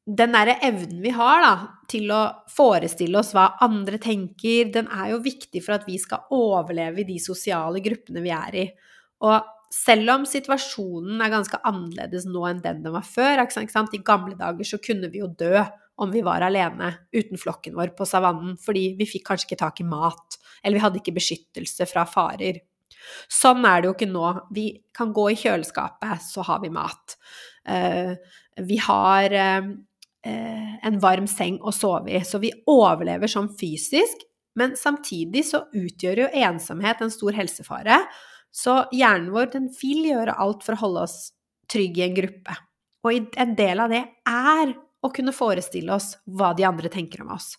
den 0.06 0.34
derre 0.36 0.60
evnen 0.66 1.02
vi 1.02 1.14
har 1.16 1.42
da, 1.42 1.54
til 1.90 2.12
å 2.14 2.22
forestille 2.54 3.18
oss 3.22 3.34
hva 3.38 3.52
andre 3.66 3.98
tenker, 4.02 4.70
den 4.74 4.90
er 4.94 5.14
jo 5.16 5.24
viktig 5.26 5.64
for 5.66 5.78
at 5.78 5.90
vi 5.90 5.98
skal 6.02 6.30
overleve 6.38 7.02
i 7.02 7.10
de 7.10 7.18
sosiale 7.22 7.82
gruppene 7.84 8.24
vi 8.24 8.34
er 8.36 8.62
i. 8.62 8.68
Og 9.26 9.52
selv 9.72 10.14
om 10.18 10.26
situasjonen 10.28 11.22
er 11.24 11.32
ganske 11.32 11.62
annerledes 11.66 12.26
nå 12.28 12.44
enn 12.50 12.62
den 12.64 12.82
den 12.84 12.94
var 12.94 13.06
før 13.08 13.42
I 13.42 14.04
gamle 14.04 14.36
dager 14.36 14.68
så 14.68 14.82
kunne 14.84 15.10
vi 15.10 15.22
jo 15.22 15.30
dø 15.32 15.64
om 16.02 16.12
vi 16.12 16.24
var 16.26 16.44
alene 16.46 16.94
uten 17.14 17.40
flokken 17.40 17.76
vår 17.78 17.94
på 17.98 18.08
savannen, 18.08 18.58
fordi 18.62 18.92
vi 19.00 19.08
fikk 19.10 19.28
kanskje 19.30 19.50
ikke 19.50 19.62
tak 19.62 19.82
i 19.84 19.88
mat, 19.88 20.40
eller 20.64 20.78
vi 20.78 20.84
hadde 20.86 21.02
ikke 21.02 21.18
beskyttelse 21.18 21.88
fra 21.90 22.06
farer. 22.10 22.62
Sånn 23.32 23.66
er 23.66 23.82
det 23.82 23.90
jo 23.90 23.96
ikke 23.96 24.10
nå. 24.12 24.26
Vi 24.54 24.66
kan 24.96 25.14
gå 25.16 25.30
i 25.32 25.38
kjøleskapet, 25.40 26.24
så 26.26 26.46
har 26.48 26.62
vi 26.64 26.74
mat. 26.74 27.16
Uh, 27.68 28.14
vi 28.62 28.78
har 28.82 29.34
uh, 29.34 29.72
en 30.26 31.00
varm 31.02 31.30
seng 31.30 31.60
å 31.62 31.74
sove 31.76 32.14
i, 32.14 32.22
så 32.26 32.42
vi 32.42 32.54
overlever 32.70 33.32
sånn 33.32 33.52
fysisk, 33.58 34.26
men 34.60 34.76
samtidig 34.76 35.46
så 35.48 35.64
utgjør 35.72 36.26
jo 36.26 36.32
ensomhet 36.44 37.02
en 37.02 37.14
stor 37.14 37.38
helsefare. 37.38 38.02
Så 38.52 38.82
hjernen 38.92 39.32
vår 39.32 39.54
den 39.54 39.70
vil 39.80 40.10
gjøre 40.10 40.36
alt 40.44 40.66
for 40.66 40.76
å 40.76 40.82
holde 40.84 41.06
oss 41.08 41.20
trygge 41.72 42.04
i 42.04 42.08
en 42.10 42.18
gruppe. 42.18 42.58
Og 43.08 43.38
en 43.40 43.54
del 43.58 43.80
av 43.82 43.94
det 43.94 44.04
er 44.28 44.74
å 45.02 45.12
kunne 45.14 45.34
forestille 45.36 45.94
oss 45.96 46.14
hva 46.26 46.52
de 46.58 46.66
andre 46.68 46.92
tenker 46.94 47.24
om 47.24 47.34
oss. 47.36 47.56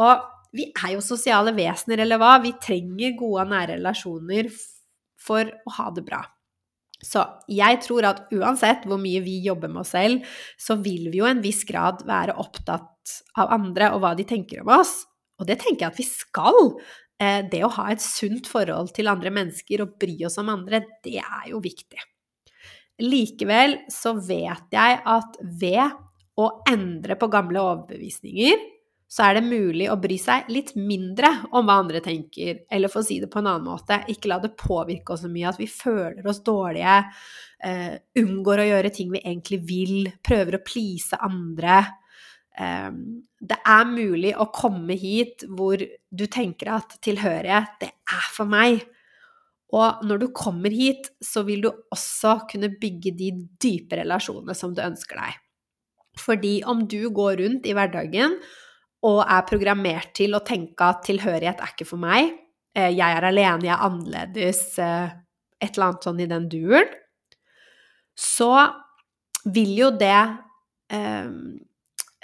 Og 0.00 0.22
vi 0.56 0.68
er 0.72 0.94
jo 0.94 1.04
sosiale 1.04 1.54
vesener, 1.56 2.02
eller 2.04 2.20
hva? 2.20 2.36
Vi 2.42 2.54
trenger 2.60 3.16
gode 3.18 3.46
og 3.46 3.52
nære 3.52 3.78
relasjoner 3.78 4.50
for 5.22 5.48
å 5.48 5.74
ha 5.78 5.90
det 5.96 6.04
bra. 6.06 6.22
Så 7.02 7.22
jeg 7.50 7.80
tror 7.82 8.06
at 8.06 8.26
uansett 8.34 8.84
hvor 8.86 9.00
mye 9.02 9.22
vi 9.24 9.40
jobber 9.42 9.70
med 9.72 9.82
oss 9.82 9.94
selv, 9.96 10.26
så 10.60 10.76
vil 10.78 11.08
vi 11.10 11.18
jo 11.18 11.26
en 11.26 11.42
viss 11.42 11.64
grad 11.66 12.04
være 12.06 12.36
opptatt 12.38 13.16
av 13.40 13.50
andre 13.54 13.90
og 13.96 14.04
hva 14.04 14.12
de 14.18 14.26
tenker 14.28 14.62
om 14.62 14.70
oss. 14.76 15.00
Og 15.40 15.48
det 15.48 15.58
tenker 15.64 15.88
jeg 15.88 15.90
at 15.90 15.98
vi 15.98 16.06
skal. 16.06 16.60
Eh, 17.18 17.40
det 17.50 17.64
å 17.66 17.72
ha 17.74 17.88
et 17.90 18.04
sunt 18.04 18.46
forhold 18.50 18.92
til 18.94 19.10
andre 19.10 19.32
mennesker 19.34 19.82
og 19.82 19.96
bry 20.00 20.14
oss 20.28 20.38
om 20.38 20.52
andre, 20.52 20.84
det 21.02 21.18
er 21.22 21.50
jo 21.50 21.62
viktig. 21.64 21.98
Likevel 23.02 23.80
så 23.90 24.14
vet 24.20 24.68
jeg 24.70 25.00
at 25.00 25.38
ved 25.42 25.96
å 26.40 26.48
endre 26.70 27.16
på 27.20 27.28
gamle 27.32 27.60
overbevisninger, 27.60 28.68
så 29.12 29.26
er 29.26 29.36
det 29.36 29.44
mulig 29.44 29.90
å 29.92 29.98
bry 30.00 30.16
seg 30.16 30.46
litt 30.48 30.70
mindre 30.78 31.28
om 31.52 31.66
hva 31.68 31.82
andre 31.82 32.00
tenker, 32.04 32.62
eller 32.72 32.88
for 32.88 33.02
å 33.02 33.06
si 33.06 33.18
det 33.20 33.28
på 33.32 33.42
en 33.42 33.50
annen 33.50 33.66
måte, 33.68 33.98
ikke 34.08 34.30
la 34.32 34.38
det 34.40 34.54
påvirke 34.56 35.12
oss 35.12 35.26
så 35.26 35.28
mye 35.32 35.50
at 35.50 35.60
vi 35.60 35.68
føler 35.68 36.28
oss 36.30 36.40
dårlige, 36.46 36.94
uh, 37.66 37.92
unngår 38.22 38.62
å 38.62 38.68
gjøre 38.70 38.94
ting 38.96 39.12
vi 39.12 39.20
egentlig 39.20 39.60
vil, 39.68 40.08
prøver 40.24 40.56
å 40.56 40.62
please 40.64 41.20
andre. 41.20 41.82
Um, 42.56 43.20
det 43.36 43.60
er 43.60 43.92
mulig 43.92 44.32
å 44.32 44.48
komme 44.54 44.96
hit 44.96 45.44
hvor 45.44 45.84
du 45.84 46.26
tenker 46.32 46.72
at 46.78 46.96
tilhørighet, 47.04 47.76
det 47.84 47.92
er 47.92 48.32
for 48.32 48.48
meg. 48.48 48.80
Og 49.76 50.04
når 50.08 50.24
du 50.24 50.28
kommer 50.36 50.72
hit, 50.72 51.12
så 51.20 51.44
vil 51.44 51.64
du 51.64 51.70
også 51.72 52.38
kunne 52.48 52.72
bygge 52.80 53.12
de 53.16 53.32
dype 53.60 54.00
relasjonene 54.00 54.56
som 54.56 54.72
du 54.72 54.80
ønsker 54.84 55.20
deg. 55.20 55.41
Fordi 56.20 56.60
om 56.68 56.84
du 56.88 57.08
går 57.14 57.38
rundt 57.40 57.66
i 57.66 57.74
hverdagen 57.76 58.36
og 59.08 59.22
er 59.24 59.46
programmert 59.48 60.12
til 60.16 60.36
å 60.36 60.44
tenke 60.44 60.86
at 60.86 61.02
tilhørighet 61.06 61.62
er 61.62 61.72
ikke 61.72 61.88
for 61.88 62.02
meg, 62.02 62.34
eh, 62.76 62.92
jeg 62.92 63.16
er 63.16 63.26
alene, 63.26 63.66
jeg 63.66 63.74
er 63.74 63.86
annerledes, 63.86 64.62
eh, 64.78 65.14
et 65.62 65.76
eller 65.76 65.88
annet 65.88 66.06
sånn 66.06 66.20
i 66.20 66.28
den 66.30 66.48
duren, 66.52 66.90
så 68.18 68.52
vil 69.48 69.72
jo 69.78 69.90
det 69.98 70.20
eh, 70.92 71.30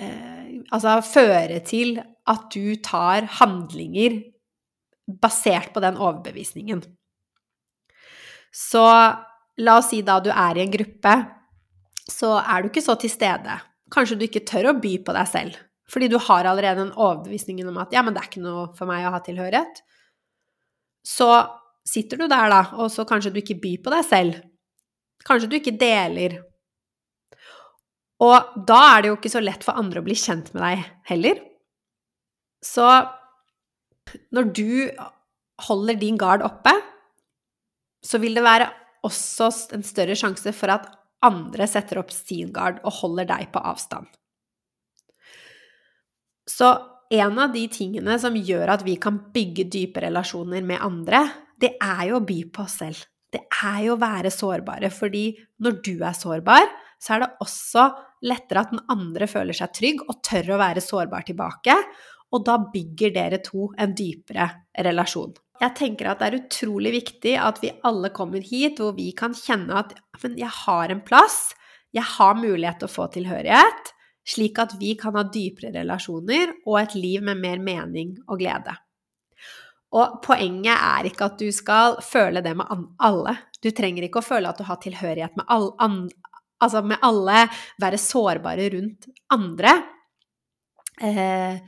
eh, 0.05 0.51
altså 0.71 0.99
føre 1.07 1.61
til 1.67 1.99
at 2.29 2.51
du 2.53 2.77
tar 2.85 3.27
handlinger 3.41 4.21
basert 5.09 5.73
på 5.73 5.81
den 5.81 5.97
overbevisningen. 5.97 6.85
Så 8.53 8.85
la 9.59 9.79
oss 9.81 9.91
si 9.93 10.03
da 10.05 10.19
du 10.21 10.31
er 10.31 10.59
i 10.59 10.65
en 10.65 10.73
gruppe, 10.73 11.15
så 12.09 12.37
er 12.41 12.63
du 12.63 12.71
ikke 12.71 12.85
så 12.85 12.97
til 13.01 13.13
stede 13.13 13.59
kanskje 13.93 14.19
du 14.19 14.27
ikke 14.27 14.47
tør 14.49 14.73
å 14.73 14.79
by 14.81 14.95
på 15.05 15.15
deg 15.17 15.31
selv. 15.31 15.59
Fordi 15.89 16.11
du 16.13 16.19
har 16.21 16.49
allerede 16.49 16.85
en 16.85 16.97
overbevisning 16.97 17.63
om 17.65 17.81
at 17.81 17.95
ja, 17.97 18.03
men 18.05 18.15
det 18.15 18.23
er 18.23 18.29
ikke 18.29 18.45
noe 18.45 18.67
for 18.77 18.91
meg 18.91 19.07
å 19.09 19.15
ha 19.15 19.23
tilhørighet. 19.25 19.81
Så 21.07 21.29
sitter 21.89 22.21
du 22.21 22.27
der, 22.29 22.51
da, 22.53 22.63
og 22.77 22.91
så 22.93 23.07
kanskje 23.09 23.33
du 23.33 23.41
ikke 23.41 23.61
byr 23.63 23.81
på 23.85 23.93
deg 23.95 24.05
selv. 24.05 24.43
Kanskje 25.25 25.49
du 25.49 25.57
ikke 25.59 25.79
deler. 25.81 26.37
Og 28.25 28.65
da 28.69 28.81
er 28.91 29.05
det 29.05 29.13
jo 29.13 29.17
ikke 29.17 29.33
så 29.33 29.43
lett 29.43 29.65
for 29.65 29.79
andre 29.81 30.03
å 30.03 30.07
bli 30.07 30.17
kjent 30.19 30.51
med 30.53 30.65
deg 30.65 30.85
heller. 31.09 31.41
Så 32.65 32.85
når 34.35 34.53
du 34.57 34.71
holder 35.69 35.99
din 36.01 36.19
gard 36.21 36.45
oppe, 36.47 36.75
så 38.05 38.21
vil 38.23 38.37
det 38.37 38.45
være 38.45 38.69
også 39.07 39.49
en 39.77 39.85
større 39.87 40.17
sjanse 40.19 40.53
for 40.57 40.75
at 40.75 40.89
andre 41.25 41.67
setter 41.71 42.01
opp 42.03 42.13
sin 42.15 42.53
gard 42.55 42.81
og 42.85 43.01
holder 43.01 43.29
deg 43.29 43.51
på 43.55 43.63
avstand. 43.63 44.07
Så 46.49 46.71
en 47.11 47.39
av 47.41 47.53
de 47.53 47.65
tingene 47.73 48.17
som 48.21 48.37
gjør 48.37 48.75
at 48.75 48.85
vi 48.87 48.97
kan 49.01 49.21
bygge 49.35 49.69
dype 49.73 50.03
relasjoner 50.05 50.65
med 50.65 50.83
andre, 50.85 51.25
det 51.61 51.75
er 51.83 52.09
jo 52.11 52.21
å 52.21 52.27
by 52.27 52.43
på 52.53 52.65
oss 52.65 52.79
selv. 52.83 53.07
Det 53.29 53.43
er 53.61 53.81
jo 53.85 53.97
å 53.97 54.01
være 54.01 54.33
sårbare, 54.33 54.89
fordi 54.93 55.31
når 55.65 55.81
du 55.85 55.97
er 55.99 56.17
sårbar, 56.17 56.69
så 57.01 57.15
er 57.15 57.25
det 57.25 57.35
også 57.45 57.89
lettere 58.29 58.63
at 58.65 58.73
den 58.73 58.81
andre 58.91 59.29
føler 59.31 59.57
seg 59.57 59.75
trygg 59.77 60.01
og 60.09 60.23
tør 60.25 60.55
å 60.55 60.61
være 60.63 60.85
sårbar 60.85 61.27
tilbake, 61.29 61.77
og 62.33 62.45
da 62.45 62.57
bygger 62.73 63.13
dere 63.15 63.41
to 63.45 63.71
en 63.81 63.95
dypere 63.97 64.49
relasjon. 64.85 65.33
Jeg 65.59 65.75
tenker 65.75 66.11
at 66.11 66.21
det 66.21 66.29
er 66.29 66.39
utrolig 66.39 66.93
viktig 66.95 67.35
at 67.43 67.59
vi 67.63 67.73
alle 67.87 68.13
kommer 68.15 68.43
hit 68.45 68.79
hvor 68.79 68.95
vi 68.95 69.11
kan 69.17 69.35
kjenne 69.35 69.81
at 69.81 69.95
men 70.23 70.37
jeg 70.39 70.51
har 70.65 70.91
en 70.91 71.03
plass, 71.07 71.53
jeg 71.95 72.07
har 72.17 72.39
mulighet 72.39 72.81
til 72.83 72.89
å 72.89 72.95
få 72.95 73.07
tilhørighet, 73.15 73.93
slik 74.29 74.59
at 74.63 74.75
vi 74.81 74.93
kan 74.99 75.17
ha 75.19 75.25
dypere 75.25 75.73
relasjoner 75.77 76.53
og 76.67 76.79
et 76.83 76.95
liv 76.99 77.25
med 77.25 77.41
mer 77.41 77.63
mening 77.63 78.17
og 78.27 78.43
glede. 78.43 78.75
Og 79.97 80.19
poenget 80.25 80.75
er 80.75 81.09
ikke 81.09 81.31
at 81.31 81.39
du 81.41 81.49
skal 81.55 81.97
føle 82.05 82.43
det 82.45 82.53
med 82.59 82.69
alle. 83.01 83.35
Du 83.63 83.71
trenger 83.73 84.05
ikke 84.05 84.21
å 84.21 84.27
føle 84.27 84.51
at 84.51 84.59
du 84.61 84.67
har 84.69 84.81
tilhørighet 84.83 85.39
med 85.39 85.49
alle, 85.55 86.03
altså 86.61 86.83
med 86.85 87.01
alle 87.09 87.47
være 87.81 88.01
sårbare 88.03 88.69
rundt 88.75 89.09
andre. 89.33 89.73
Eh, 91.01 91.63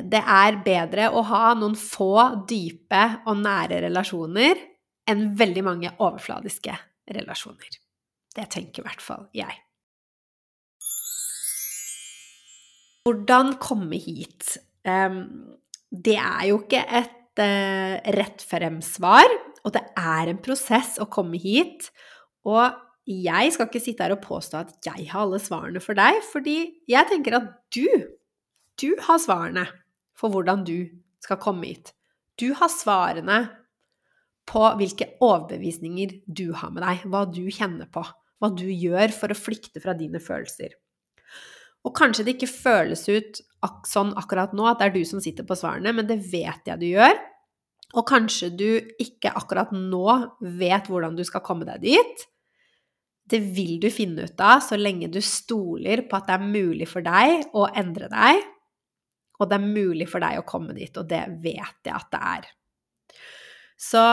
det 0.00 0.22
er 0.22 0.60
bedre 0.64 1.10
å 1.12 1.22
ha 1.28 1.52
noen 1.58 1.74
få 1.76 2.44
dype 2.48 3.02
og 3.28 3.42
nære 3.42 3.82
relasjoner 3.84 4.60
enn 5.10 5.32
veldig 5.36 5.64
mange 5.66 5.92
overfladiske 5.98 6.74
relasjoner. 7.12 7.76
Det 8.32 8.46
tenker 8.52 8.80
i 8.82 8.86
hvert 8.86 9.04
fall 9.04 9.26
jeg. 9.36 9.58
Hvordan 13.02 13.56
komme 13.60 13.98
hit? 14.00 14.54
Det 14.82 16.16
er 16.16 16.44
jo 16.48 16.62
ikke 16.62 16.84
et 16.86 17.42
eh, 17.42 17.98
rett 18.14 18.44
frem-svar, 18.46 19.26
og 19.66 19.74
det 19.74 19.82
er 19.98 20.30
en 20.30 20.40
prosess 20.42 20.96
å 21.02 21.10
komme 21.10 21.40
hit. 21.42 21.90
Og 22.46 22.62
jeg 23.10 23.52
skal 23.54 23.68
ikke 23.68 23.82
sitte 23.82 24.06
her 24.06 24.14
og 24.14 24.22
påstå 24.22 24.62
at 24.62 24.86
jeg 24.86 25.10
har 25.10 25.26
alle 25.26 25.42
svarene 25.42 25.82
for 25.82 25.98
deg, 25.98 26.22
fordi 26.30 26.56
jeg 26.90 27.10
tenker 27.10 27.40
at 27.40 27.50
du, 27.74 27.88
du 28.78 28.92
har 29.02 29.20
svarene 29.22 29.66
for 30.18 30.32
hvordan 30.32 30.64
du 30.66 30.76
skal 31.22 31.40
komme 31.42 31.70
hit. 31.70 31.92
Du 32.40 32.52
har 32.58 32.70
svarene 32.72 33.44
på 34.48 34.62
hvilke 34.78 35.12
overbevisninger 35.22 36.16
du 36.26 36.50
har 36.58 36.72
med 36.74 36.82
deg, 36.84 37.04
hva 37.10 37.24
du 37.30 37.44
kjenner 37.52 37.88
på, 37.92 38.02
hva 38.42 38.50
du 38.54 38.66
gjør 38.66 39.14
for 39.14 39.32
å 39.32 39.38
flykte 39.38 39.82
fra 39.82 39.94
dine 39.98 40.20
følelser. 40.22 40.74
Og 41.82 41.94
kanskje 41.98 42.26
det 42.26 42.36
ikke 42.36 42.50
føles 42.50 43.04
ut 43.10 43.42
sånn 43.88 44.12
akkurat 44.18 44.54
nå 44.54 44.66
at 44.70 44.80
det 44.80 44.88
er 44.88 44.96
du 44.96 45.04
som 45.06 45.22
sitter 45.22 45.46
på 45.46 45.56
svarene, 45.58 45.94
men 45.94 46.08
det 46.08 46.20
vet 46.30 46.66
jeg 46.66 46.78
du 46.80 46.88
gjør. 46.92 47.14
Og 47.98 48.06
kanskje 48.08 48.50
du 48.56 48.68
ikke 49.02 49.34
akkurat 49.36 49.72
nå 49.74 50.04
vet 50.40 50.88
hvordan 50.88 51.18
du 51.18 51.24
skal 51.28 51.44
komme 51.44 51.66
deg 51.68 51.82
dit. 51.84 52.24
Det 53.28 53.40
vil 53.54 53.78
du 53.82 53.88
finne 53.92 54.26
ut 54.26 54.42
av 54.42 54.62
så 54.64 54.78
lenge 54.78 55.10
du 55.12 55.20
stoler 55.24 56.04
på 56.08 56.18
at 56.18 56.30
det 56.30 56.38
er 56.38 56.54
mulig 56.54 56.88
for 56.90 57.04
deg 57.04 57.52
å 57.56 57.68
endre 57.78 58.08
deg, 58.12 58.42
og 59.42 59.50
det 59.50 59.58
er 59.58 59.66
mulig 59.66 60.06
for 60.10 60.22
deg 60.22 60.38
å 60.38 60.46
komme 60.46 60.76
dit, 60.76 60.94
og 60.96 61.08
det 61.10 61.24
vet 61.42 61.90
jeg 61.90 61.96
at 61.96 62.12
det 62.14 62.22
er. 62.36 62.46
Så 63.82 64.04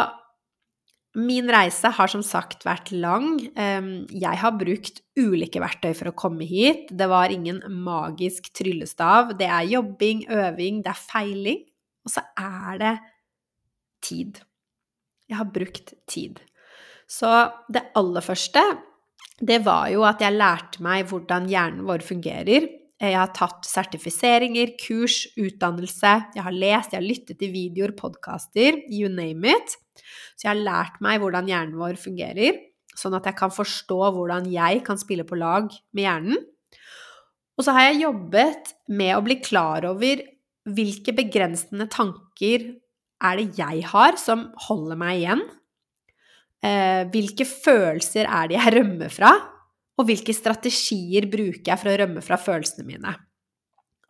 Min 1.18 1.48
reise 1.50 1.90
har 1.90 2.10
som 2.12 2.22
sagt 2.22 2.68
vært 2.68 2.92
lang. 2.94 3.40
Jeg 3.50 4.40
har 4.42 4.58
brukt 4.60 5.02
ulike 5.18 5.62
verktøy 5.62 5.96
for 5.98 6.12
å 6.12 6.18
komme 6.18 6.46
hit. 6.46 6.92
Det 6.94 7.08
var 7.10 7.34
ingen 7.34 7.64
magisk 7.82 8.52
tryllestav. 8.54 9.34
Det 9.40 9.48
er 9.50 9.72
jobbing, 9.72 10.28
øving, 10.30 10.84
det 10.86 10.94
er 10.94 11.02
feiling. 11.02 11.64
Og 12.06 12.14
så 12.14 12.22
er 12.38 12.78
det 12.84 12.94
tid. 14.06 14.38
Jeg 15.30 15.42
har 15.42 15.50
brukt 15.50 15.96
tid. 16.06 16.38
Så 17.10 17.32
det 17.74 17.88
aller 17.98 18.22
første, 18.22 18.62
det 19.42 19.64
var 19.66 19.90
jo 19.90 20.06
at 20.06 20.22
jeg 20.22 20.38
lærte 20.38 20.84
meg 20.86 21.10
hvordan 21.10 21.50
hjernen 21.50 21.90
vår 21.90 22.06
fungerer. 22.06 22.70
Jeg 23.00 23.16
har 23.16 23.30
tatt 23.32 23.64
sertifiseringer, 23.64 24.74
kurs, 24.80 25.22
utdannelse. 25.40 26.16
Jeg 26.36 26.44
har 26.44 26.56
lest, 26.56 26.92
jeg 26.92 27.00
har 27.00 27.06
lyttet 27.06 27.38
til 27.40 27.54
videoer, 27.54 27.94
podkaster, 27.96 28.82
you 28.92 29.08
name 29.08 29.48
it. 29.48 29.78
Så 30.36 30.48
jeg 30.48 30.52
har 30.52 30.66
lært 30.66 30.98
meg 31.04 31.22
hvordan 31.24 31.48
hjernen 31.48 31.80
vår 31.80 31.96
fungerer, 32.00 32.58
sånn 33.00 33.16
at 33.16 33.30
jeg 33.30 33.38
kan 33.40 33.54
forstå 33.56 34.00
hvordan 34.18 34.50
jeg 34.52 34.82
kan 34.88 35.00
spille 35.00 35.24
på 35.28 35.40
lag 35.40 35.72
med 35.96 36.04
hjernen. 36.04 36.42
Og 37.60 37.64
så 37.64 37.76
har 37.76 37.90
jeg 37.90 38.04
jobbet 38.04 38.74
med 38.92 39.14
å 39.16 39.24
bli 39.24 39.40
klar 39.44 39.88
over 39.88 40.24
hvilke 40.70 41.16
begrensende 41.16 41.88
tanker 41.92 42.68
er 43.20 43.40
det 43.40 43.60
jeg 43.60 43.84
har 43.92 44.20
som 44.20 44.50
holder 44.68 45.00
meg 45.00 45.22
igjen? 45.22 45.46
Eh, 46.64 47.08
hvilke 47.12 47.48
følelser 47.48 48.28
er 48.28 48.52
det 48.52 48.60
jeg 48.60 48.76
rømmer 48.76 49.12
fra? 49.12 49.32
Og 50.00 50.08
hvilke 50.08 50.36
strategier 50.36 51.28
bruker 51.32 51.74
jeg 51.74 51.82
for 51.82 51.92
å 51.92 51.98
rømme 52.00 52.24
fra 52.24 52.40
følelsene 52.40 52.88
mine? 52.88 53.16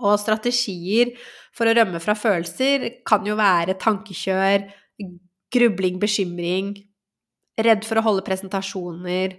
Og 0.06 0.16
strategier 0.22 1.12
for 1.56 1.68
å 1.68 1.74
rømme 1.76 2.00
fra 2.04 2.16
følelser 2.16 2.86
kan 3.08 3.26
jo 3.28 3.36
være 3.40 3.76
tankekjør, 3.82 4.70
grubling, 5.52 5.98
bekymring, 6.00 6.72
redd 7.60 7.86
for 7.88 8.00
å 8.00 8.06
holde 8.06 8.24
presentasjoner, 8.28 9.36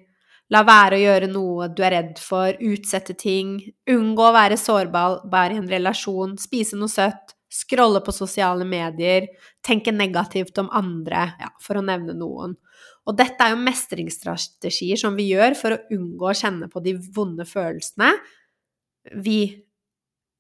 la 0.50 0.62
være 0.66 0.98
å 0.98 1.02
gjøre 1.04 1.28
noe 1.30 1.68
du 1.72 1.84
er 1.86 1.94
redd 1.94 2.18
for, 2.20 2.56
utsette 2.58 3.14
ting, 3.18 3.58
unngå 3.88 4.26
å 4.26 4.34
være 4.34 4.58
sårbar 4.60 5.54
i 5.54 5.60
en 5.60 5.70
relasjon, 5.70 6.34
spise 6.42 6.78
noe 6.78 6.90
søtt, 6.90 7.36
scrolle 7.50 8.02
på 8.02 8.14
sosiale 8.14 8.66
medier, 8.66 9.28
tenke 9.66 9.94
negativt 9.94 10.58
om 10.62 10.70
andre, 10.74 11.30
ja, 11.40 11.50
for 11.62 11.78
å 11.78 11.86
nevne 11.86 12.14
noen. 12.18 12.56
Og 13.08 13.16
dette 13.16 13.40
er 13.42 13.54
jo 13.54 13.62
mestringsstrategier 13.64 15.00
som 15.00 15.16
vi 15.16 15.30
gjør 15.30 15.56
for 15.58 15.74
å 15.74 15.80
unngå 15.96 16.28
å 16.30 16.36
kjenne 16.36 16.68
på 16.70 16.82
de 16.84 16.94
vonde 17.14 17.46
følelsene 17.48 18.12
vi, 19.24 19.40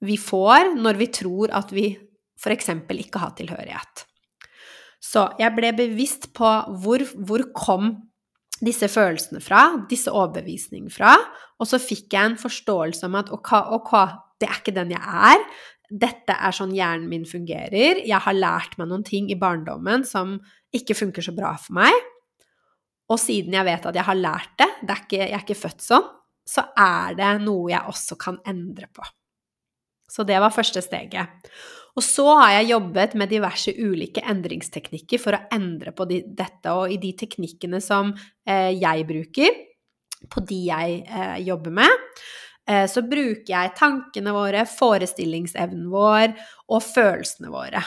vi 0.04 0.16
får 0.20 0.74
når 0.76 1.00
vi 1.00 1.08
tror 1.14 1.54
at 1.56 1.72
vi 1.72 1.88
f.eks. 2.40 2.70
ikke 2.72 3.22
har 3.22 3.34
tilhørighet. 3.36 4.04
Så 5.00 5.24
jeg 5.40 5.56
ble 5.56 5.72
bevisst 5.76 6.30
på 6.36 6.48
hvor, 6.82 7.04
hvor 7.16 7.46
kom 7.56 7.92
disse 8.60 8.90
følelsene 8.92 9.40
fra, 9.40 9.64
disse 9.88 10.12
overbevisningene 10.12 10.92
fra, 10.92 11.14
og 11.60 11.68
så 11.68 11.80
fikk 11.80 12.12
jeg 12.12 12.32
en 12.32 12.40
forståelse 12.40 13.08
om 13.08 13.16
at 13.20 13.32
ok, 13.32 13.52
ok, 13.80 13.94
det 14.40 14.48
er 14.48 14.60
ikke 14.60 14.76
den 14.76 14.92
jeg 14.92 15.00
er. 15.00 15.44
Dette 15.90 16.36
er 16.36 16.54
sånn 16.54 16.72
hjernen 16.76 17.08
min 17.10 17.26
fungerer. 17.28 18.02
Jeg 18.04 18.20
har 18.24 18.36
lært 18.36 18.76
meg 18.78 18.90
noen 18.92 19.04
ting 19.04 19.32
i 19.32 19.38
barndommen 19.40 20.04
som 20.06 20.36
ikke 20.76 20.96
funker 20.96 21.24
så 21.24 21.34
bra 21.36 21.56
for 21.60 21.80
meg. 21.80 21.96
Og 23.10 23.18
siden 23.18 23.56
jeg 23.56 23.66
vet 23.66 23.86
at 23.90 23.96
jeg 23.98 24.06
har 24.06 24.18
lært 24.18 24.54
det, 24.60 24.68
det 24.82 24.94
er 24.94 25.04
ikke, 25.04 25.22
jeg 25.22 25.36
er 25.36 25.44
ikke 25.44 25.58
født 25.58 25.84
sånn, 25.84 26.10
så 26.46 26.66
er 26.78 27.16
det 27.18 27.30
noe 27.44 27.70
jeg 27.72 27.90
også 27.90 28.16
kan 28.20 28.38
endre 28.48 28.88
på. 28.94 29.04
Så 30.10 30.24
det 30.26 30.40
var 30.42 30.54
første 30.54 30.82
steget. 30.82 31.50
Og 31.98 32.04
så 32.06 32.26
har 32.38 32.52
jeg 32.58 32.70
jobbet 32.70 33.16
med 33.18 33.30
diverse 33.32 33.72
ulike 33.74 34.22
endringsteknikker 34.30 35.22
for 35.22 35.36
å 35.36 35.42
endre 35.54 35.94
på 35.94 36.06
de, 36.10 36.22
dette, 36.26 36.70
og 36.74 36.92
i 36.92 36.98
de 37.02 37.12
teknikkene 37.18 37.80
som 37.82 38.12
eh, 38.46 38.70
jeg 38.78 39.06
bruker, 39.08 39.58
på 40.30 40.42
de 40.46 40.60
jeg 40.68 41.00
eh, 41.06 41.38
jobber 41.46 41.74
med, 41.80 42.04
eh, 42.70 42.86
så 42.90 43.02
bruker 43.06 43.50
jeg 43.52 43.74
tankene 43.78 44.34
våre, 44.36 44.66
forestillingsevnen 44.70 45.88
vår 45.90 46.36
og 46.70 46.84
følelsene 46.84 47.50
våre. 47.52 47.82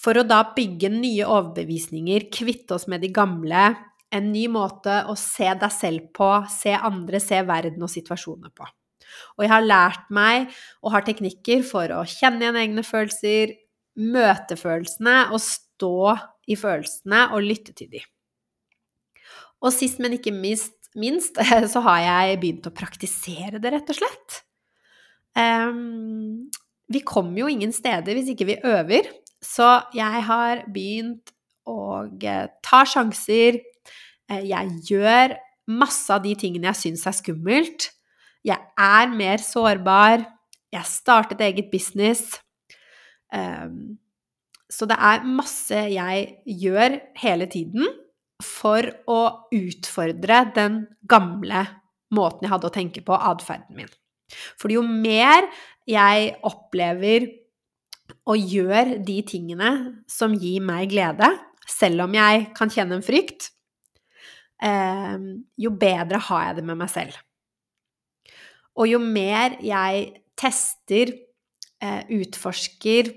For 0.00 0.18
å 0.18 0.26
da 0.26 0.40
bygge 0.54 0.90
nye 0.92 1.26
overbevisninger, 1.26 2.28
kvitte 2.34 2.78
oss 2.78 2.86
med 2.90 3.02
de 3.02 3.10
gamle, 3.14 3.68
en 4.14 4.30
ny 4.32 4.46
måte 4.52 5.02
å 5.10 5.16
se 5.18 5.48
deg 5.60 5.74
selv 5.74 6.08
på, 6.16 6.30
se 6.50 6.74
andre, 6.76 7.20
se 7.22 7.40
verden 7.46 7.84
og 7.84 7.92
situasjoner 7.92 8.52
på. 8.54 8.66
Og 9.36 9.44
jeg 9.44 9.52
har 9.52 9.66
lært 9.66 10.08
meg 10.14 10.48
og 10.82 10.94
har 10.94 11.04
teknikker 11.06 11.62
for 11.66 11.92
å 11.94 12.02
kjenne 12.08 12.42
igjen 12.44 12.60
egne 12.62 12.84
følelser, 12.86 13.54
møte 13.94 14.56
følelsene 14.58 15.28
og 15.30 15.42
stå 15.42 16.14
i 16.50 16.56
følelsene 16.58 17.28
og 17.34 17.46
lytte 17.46 17.74
til 17.76 17.92
dem. 17.92 18.08
Og 19.64 19.72
sist, 19.72 20.00
men 20.02 20.16
ikke 20.18 20.34
minst, 20.34 20.76
minst, 20.98 21.38
så 21.72 21.84
har 21.86 22.02
jeg 22.04 22.40
begynt 22.42 22.68
å 22.68 22.74
praktisere 22.74 23.60
det, 23.62 23.72
rett 23.74 23.94
og 23.94 24.00
slett. 24.00 24.40
Um, 25.34 26.50
vi 26.90 27.00
kommer 27.06 27.42
jo 27.42 27.50
ingen 27.50 27.72
steder 27.74 28.14
hvis 28.14 28.34
ikke 28.34 28.48
vi 28.52 28.60
øver, 28.60 29.08
så 29.44 29.86
jeg 29.96 30.24
har 30.28 30.64
begynt 30.72 31.32
å 31.68 32.04
eh, 32.04 32.46
ta 32.64 32.82
sjanser. 32.88 33.58
Eh, 34.30 34.46
jeg 34.50 34.70
gjør 34.90 35.36
masse 35.74 36.12
av 36.12 36.22
de 36.24 36.34
tingene 36.38 36.70
jeg 36.72 36.80
syns 36.82 37.04
er 37.08 37.16
skummelt. 37.16 37.90
Jeg 38.44 38.60
er 38.76 39.12
mer 39.12 39.42
sårbar. 39.42 40.24
Jeg 40.74 40.90
startet 40.90 41.40
eget 41.44 41.70
business. 41.72 42.40
Um, 43.34 43.96
så 44.70 44.86
det 44.90 44.96
er 44.98 45.24
masse 45.26 45.78
jeg 45.92 46.26
gjør 46.44 46.98
hele 47.20 47.46
tiden 47.50 47.86
for 48.42 48.86
å 49.10 49.20
utfordre 49.54 50.42
den 50.54 50.82
gamle 51.08 51.62
måten 52.14 52.46
jeg 52.46 52.52
hadde 52.52 52.68
å 52.68 52.74
tenke 52.74 53.02
på, 53.06 53.14
atferden 53.14 53.78
min. 53.78 53.90
For 54.58 54.72
jo 54.72 54.82
mer 54.84 55.46
jeg 55.88 56.34
opplever 56.46 57.28
og 58.28 58.40
gjør 58.40 58.96
de 59.04 59.18
tingene 59.26 59.70
som 60.10 60.34
gir 60.36 60.64
meg 60.64 60.90
glede, 60.92 61.28
selv 61.68 62.06
om 62.06 62.16
jeg 62.16 62.48
kan 62.56 62.72
kjenne 62.72 62.98
en 62.98 63.04
frykt, 63.04 63.53
jo 64.62 65.70
bedre 65.76 66.20
har 66.28 66.44
jeg 66.46 66.56
det 66.60 66.64
med 66.64 66.78
meg 66.78 66.90
selv. 66.92 67.16
Og 68.78 68.88
jo 68.90 69.00
mer 69.02 69.58
jeg 69.62 70.06
tester, 70.38 71.12
eh, 71.82 72.02
utforsker 72.10 73.12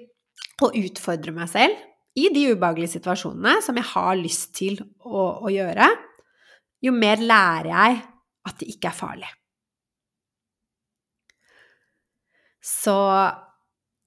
og 0.66 0.76
utfordrer 0.78 1.34
meg 1.34 1.50
selv 1.50 1.78
i 2.18 2.28
de 2.34 2.48
ubehagelige 2.54 2.98
situasjonene 2.98 3.62
som 3.66 3.78
jeg 3.78 3.90
har 3.94 4.14
lyst 4.18 4.54
til 4.58 4.80
å, 5.06 5.46
å 5.46 5.52
gjøre, 5.54 5.90
jo 6.82 6.94
mer 6.94 7.22
lærer 7.22 7.72
jeg 7.72 8.00
at 8.48 8.62
det 8.62 8.70
ikke 8.74 8.92
er 8.92 8.98
farlig. 8.98 9.30
Så 12.68 12.98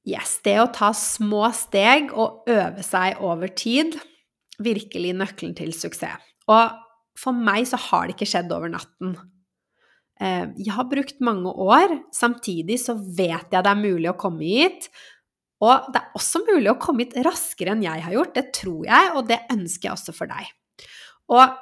yes, 0.09 0.39
det 0.45 0.59
å 0.61 0.71
ta 0.75 0.91
små 0.97 1.49
steg 1.57 2.13
og 2.13 2.49
øve 2.51 2.85
seg 2.85 3.21
over 3.25 3.53
tid, 3.57 3.97
virkelig 4.61 5.15
nøkkelen 5.17 5.55
til 5.57 5.73
suksess. 5.73 6.21
Og 6.51 6.75
for 7.21 7.37
meg 7.37 7.69
så 7.69 7.79
har 7.91 8.09
det 8.09 8.17
ikke 8.17 8.29
skjedd 8.33 8.53
over 8.57 8.73
natten. 8.73 9.15
Eh, 10.21 10.51
jeg 10.61 10.75
har 10.77 10.89
brukt 10.89 11.23
mange 11.25 11.53
år, 11.53 11.97
samtidig 12.17 12.81
så 12.83 12.97
vet 12.97 13.53
jeg 13.53 13.65
det 13.65 13.73
er 13.73 13.81
mulig 13.81 14.11
å 14.13 14.19
komme 14.21 14.45
hit. 14.45 14.91
Og 15.61 15.91
det 15.93 16.01
er 16.01 16.15
også 16.17 16.41
mulig 16.47 16.71
å 16.73 16.79
komme 16.81 17.05
hit 17.05 17.19
raskere 17.25 17.75
enn 17.75 17.85
jeg 17.85 18.05
har 18.07 18.17
gjort, 18.17 18.37
det 18.37 18.47
tror 18.57 18.87
jeg, 18.89 19.11
og 19.17 19.27
det 19.29 19.43
ønsker 19.53 19.91
jeg 19.91 19.97
også 19.99 20.17
for 20.17 20.31
deg. 20.31 20.55
Og 21.31 21.59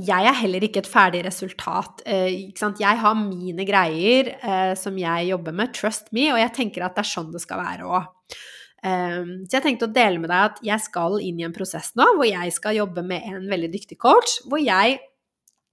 jeg 0.00 0.26
er 0.30 0.38
heller 0.38 0.64
ikke 0.64 0.84
et 0.84 0.88
ferdig 0.88 1.24
resultat. 1.26 2.04
Eh, 2.06 2.30
jeg 2.54 3.02
har 3.02 3.18
mine 3.18 3.66
greier 3.66 4.30
eh, 4.38 4.72
som 4.78 4.96
jeg 4.98 5.30
jobber 5.32 5.56
med, 5.56 5.74
trust 5.74 6.12
me, 6.14 6.30
og 6.30 6.38
jeg 6.40 6.54
tenker 6.56 6.86
at 6.86 6.96
det 6.96 7.04
er 7.04 7.10
sånn 7.10 7.32
det 7.34 7.42
skal 7.42 7.62
være 7.62 7.90
òg. 7.90 8.38
Eh, 8.84 9.22
så 9.46 9.58
jeg 9.58 9.64
tenkte 9.66 9.88
å 9.88 9.94
dele 9.94 10.22
med 10.22 10.30
deg 10.32 10.48
at 10.48 10.60
jeg 10.64 10.86
skal 10.86 11.18
inn 11.24 11.40
i 11.40 11.46
en 11.46 11.54
prosess 11.56 11.92
nå 11.98 12.06
hvor 12.16 12.28
jeg 12.28 12.54
skal 12.56 12.78
jobbe 12.78 13.04
med 13.06 13.26
en 13.28 13.48
veldig 13.50 13.72
dyktig 13.74 14.00
coach, 14.00 14.40
hvor 14.48 14.62
jeg 14.62 15.00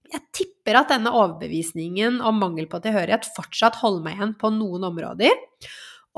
jeg 0.08 0.24
tipper 0.32 0.78
at 0.80 0.92
denne 0.92 1.12
overbevisningen 1.12 2.22
om 2.24 2.38
mangel 2.40 2.64
på 2.70 2.80
tilhørighet 2.80 3.28
fortsatt 3.34 3.76
holder 3.82 4.06
meg 4.06 4.16
igjen 4.16 4.34
på 4.40 4.50
noen 4.54 4.86
områder. 4.88 5.34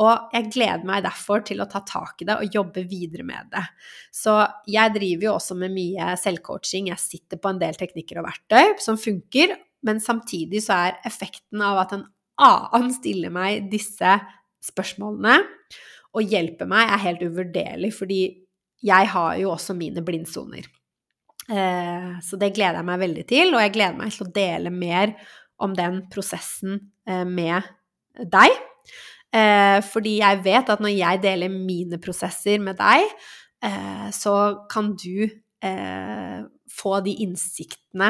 Og 0.01 0.31
jeg 0.33 0.51
gleder 0.55 0.87
meg 0.87 1.03
derfor 1.05 1.43
til 1.45 1.61
å 1.61 1.67
ta 1.69 1.83
tak 1.85 2.23
i 2.23 2.29
det 2.29 2.37
og 2.39 2.55
jobbe 2.55 2.85
videre 2.89 3.27
med 3.27 3.51
det. 3.53 3.65
Så 4.15 4.37
jeg 4.71 4.95
driver 4.95 5.27
jo 5.27 5.35
også 5.35 5.57
med 5.59 5.75
mye 5.75 6.15
selvcoaching. 6.21 6.89
Jeg 6.93 7.03
sitter 7.03 7.41
på 7.43 7.51
en 7.51 7.61
del 7.61 7.77
teknikker 7.77 8.23
og 8.23 8.29
verktøy 8.31 8.79
som 8.81 9.01
funker, 9.01 9.59
men 9.87 10.01
samtidig 10.03 10.63
så 10.65 10.79
er 10.87 11.01
effekten 11.09 11.63
av 11.65 11.83
at 11.85 11.97
en 11.97 12.07
annen 12.41 12.95
stiller 12.95 13.33
meg 13.35 13.69
disse 13.73 14.17
spørsmålene 14.65 15.41
og 16.17 16.27
hjelper 16.27 16.69
meg, 16.71 16.89
er 16.91 17.05
helt 17.05 17.25
uvurderlig, 17.27 17.93
fordi 17.95 18.21
jeg 18.83 19.11
har 19.13 19.37
jo 19.41 19.53
også 19.53 19.77
mine 19.77 20.03
blindsoner. 20.05 20.67
Eh, 21.51 22.11
så 22.23 22.39
det 22.39 22.53
gleder 22.55 22.81
jeg 22.81 22.89
meg 22.89 23.03
veldig 23.03 23.27
til, 23.29 23.55
og 23.55 23.63
jeg 23.65 23.75
gleder 23.75 23.99
meg 23.99 24.15
til 24.15 24.27
å 24.27 24.33
dele 24.35 24.73
mer 24.75 25.15
om 25.61 25.75
den 25.77 26.03
prosessen 26.13 26.79
eh, 27.09 27.27
med 27.27 27.67
deg. 28.31 28.57
Eh, 29.35 29.79
fordi 29.87 30.17
jeg 30.21 30.43
vet 30.47 30.73
at 30.73 30.83
når 30.83 30.95
jeg 30.95 31.23
deler 31.23 31.53
mine 31.53 32.01
prosesser 32.03 32.63
med 32.63 32.81
deg, 32.81 33.07
så 34.17 34.35
kan 34.73 34.87
du 34.97 35.29
få 36.73 36.93
de 37.05 37.13
innsiktene 37.21 38.07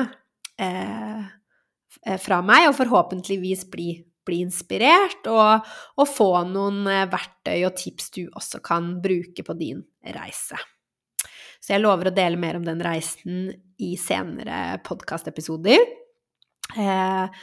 fra 2.22 2.38
meg, 2.46 2.68
og 2.68 2.76
forhåpentligvis 2.78 3.64
bli, 3.72 3.88
bli 4.30 4.40
inspirert, 4.46 5.26
og, 5.30 5.66
og, 5.98 6.06
få 6.08 6.30
noen 6.48 6.84
eh, 6.88 7.08
verktøy 7.10 7.58
og 7.68 7.74
tips 7.78 8.12
du 8.16 8.22
også 8.28 8.62
kan 8.64 8.94
bruke 9.02 9.44
på 9.46 9.56
din 9.58 9.82
reise. 10.16 10.58
Så 11.60 11.74
jeg 11.74 11.82
lover 11.82 12.08
å 12.08 12.14
dele 12.16 12.40
mer 12.40 12.56
om 12.56 12.64
den 12.64 12.80
reisen 12.82 13.50
i 13.82 13.92
senere 14.00 14.78
podkastepisoder. 14.86 15.82
Eh, 16.78 17.42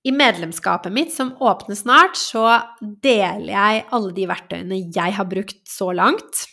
i 0.00 0.12
medlemskapet 0.16 0.94
mitt, 0.96 1.12
som 1.12 1.34
åpner 1.44 1.76
snart, 1.76 2.16
så 2.16 2.46
deler 2.80 3.52
jeg 3.52 3.82
alle 3.92 4.14
de 4.16 4.24
verktøyene 4.30 4.78
jeg 4.88 5.16
har 5.18 5.28
brukt 5.28 5.60
så 5.68 5.90
langt. 5.92 6.46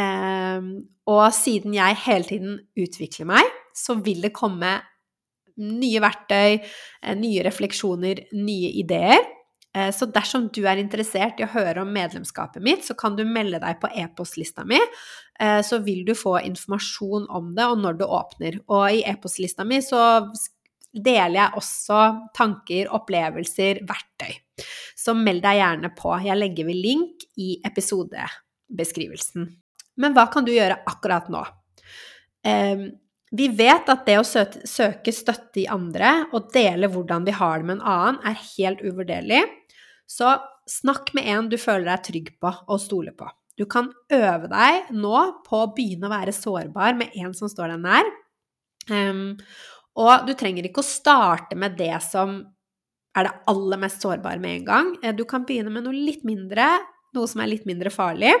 Ehm, 0.00 0.70
og 1.10 1.26
siden 1.36 1.74
jeg 1.76 1.98
hele 2.06 2.24
tiden 2.24 2.56
utvikler 2.78 3.28
meg, 3.28 3.50
så 3.76 3.98
vil 4.00 4.24
det 4.24 4.32
komme 4.36 4.78
nye 5.58 6.00
verktøy, 6.02 6.60
eh, 6.60 7.14
nye 7.18 7.44
refleksjoner, 7.46 8.26
nye 8.32 8.72
ideer. 8.82 9.20
Eh, 9.74 9.90
så 9.94 10.08
dersom 10.10 10.48
du 10.50 10.64
er 10.66 10.80
interessert 10.82 11.38
i 11.38 11.46
å 11.46 11.52
høre 11.52 11.84
om 11.84 11.92
medlemskapet 11.94 12.62
mitt, 12.62 12.82
så 12.86 12.96
kan 12.98 13.16
du 13.16 13.22
melde 13.24 13.60
deg 13.62 13.78
på 13.82 13.90
e-postlista 14.02 14.64
mi. 14.66 14.80
Eh, 15.40 15.60
så 15.62 15.78
vil 15.84 16.02
du 16.04 16.14
få 16.18 16.40
informasjon 16.42 17.28
om 17.30 17.54
det 17.54 17.68
og 17.70 17.78
når 17.78 18.00
det 18.00 18.08
åpner. 18.18 18.60
Og 18.68 18.98
i 18.98 19.04
e-postlista 19.06 19.66
mi 19.66 19.78
så 19.84 20.02
deler 20.90 21.36
jeg 21.38 21.60
også 21.60 22.00
tanker, 22.34 22.90
opplevelser, 22.90 23.84
verktøy. 23.86 24.34
Så 24.98 25.14
meld 25.14 25.44
deg 25.44 25.60
gjerne 25.60 25.92
på. 25.96 26.16
Jeg 26.26 26.38
legger 26.38 26.66
ved 26.66 26.80
link 26.82 27.28
i 27.38 27.52
episodebeskrivelsen. 27.64 29.46
Men 30.00 30.16
hva 30.16 30.26
kan 30.32 30.44
du 30.44 30.50
gjøre 30.52 30.80
akkurat 30.90 31.30
nå? 31.30 31.44
Vi 33.30 33.46
vet 33.54 33.90
at 33.92 34.06
det 34.08 34.16
å 34.18 34.26
søke 34.26 35.12
støtte 35.14 35.62
i 35.62 35.68
andre 35.70 36.26
og 36.34 36.48
dele 36.54 36.90
hvordan 36.90 37.26
vi 37.28 37.34
har 37.36 37.60
det 37.60 37.68
med 37.68 37.78
en 37.78 37.84
annen, 37.92 38.22
er 38.26 38.40
helt 38.56 38.82
uvurderlig. 38.82 39.44
Så 40.10 40.34
snakk 40.70 41.12
med 41.14 41.28
en 41.30 41.50
du 41.50 41.58
føler 41.60 41.92
deg 41.92 42.06
trygg 42.08 42.32
på 42.42 42.50
og 42.66 42.82
stoler 42.82 43.14
på. 43.14 43.28
Du 43.58 43.66
kan 43.70 43.90
øve 44.14 44.48
deg 44.50 44.90
nå 44.96 45.16
på 45.46 45.62
å 45.62 45.70
begynne 45.76 46.08
å 46.08 46.14
være 46.14 46.34
sårbar 46.34 46.96
med 46.98 47.14
en 47.20 47.34
som 47.36 47.50
står 47.50 47.74
deg 47.74 47.84
nær. 47.84 48.08
Um, 48.90 49.36
og 50.00 50.26
du 50.26 50.32
trenger 50.38 50.66
ikke 50.66 50.82
å 50.82 50.86
starte 50.86 51.58
med 51.58 51.76
det 51.78 51.92
som 52.02 52.40
er 53.18 53.26
det 53.26 53.34
aller 53.50 53.80
mest 53.82 54.02
sårbare 54.02 54.42
med 54.42 54.60
en 54.60 54.66
gang. 54.66 54.90
Eh, 55.02 55.14
du 55.14 55.24
kan 55.28 55.44
begynne 55.46 55.72
med 55.74 55.84
noe 55.86 55.94
litt 55.94 56.22
mindre, 56.26 56.66
noe 57.14 57.30
som 57.30 57.42
er 57.42 57.50
litt 57.50 57.66
mindre 57.68 57.92
farlig. 57.94 58.32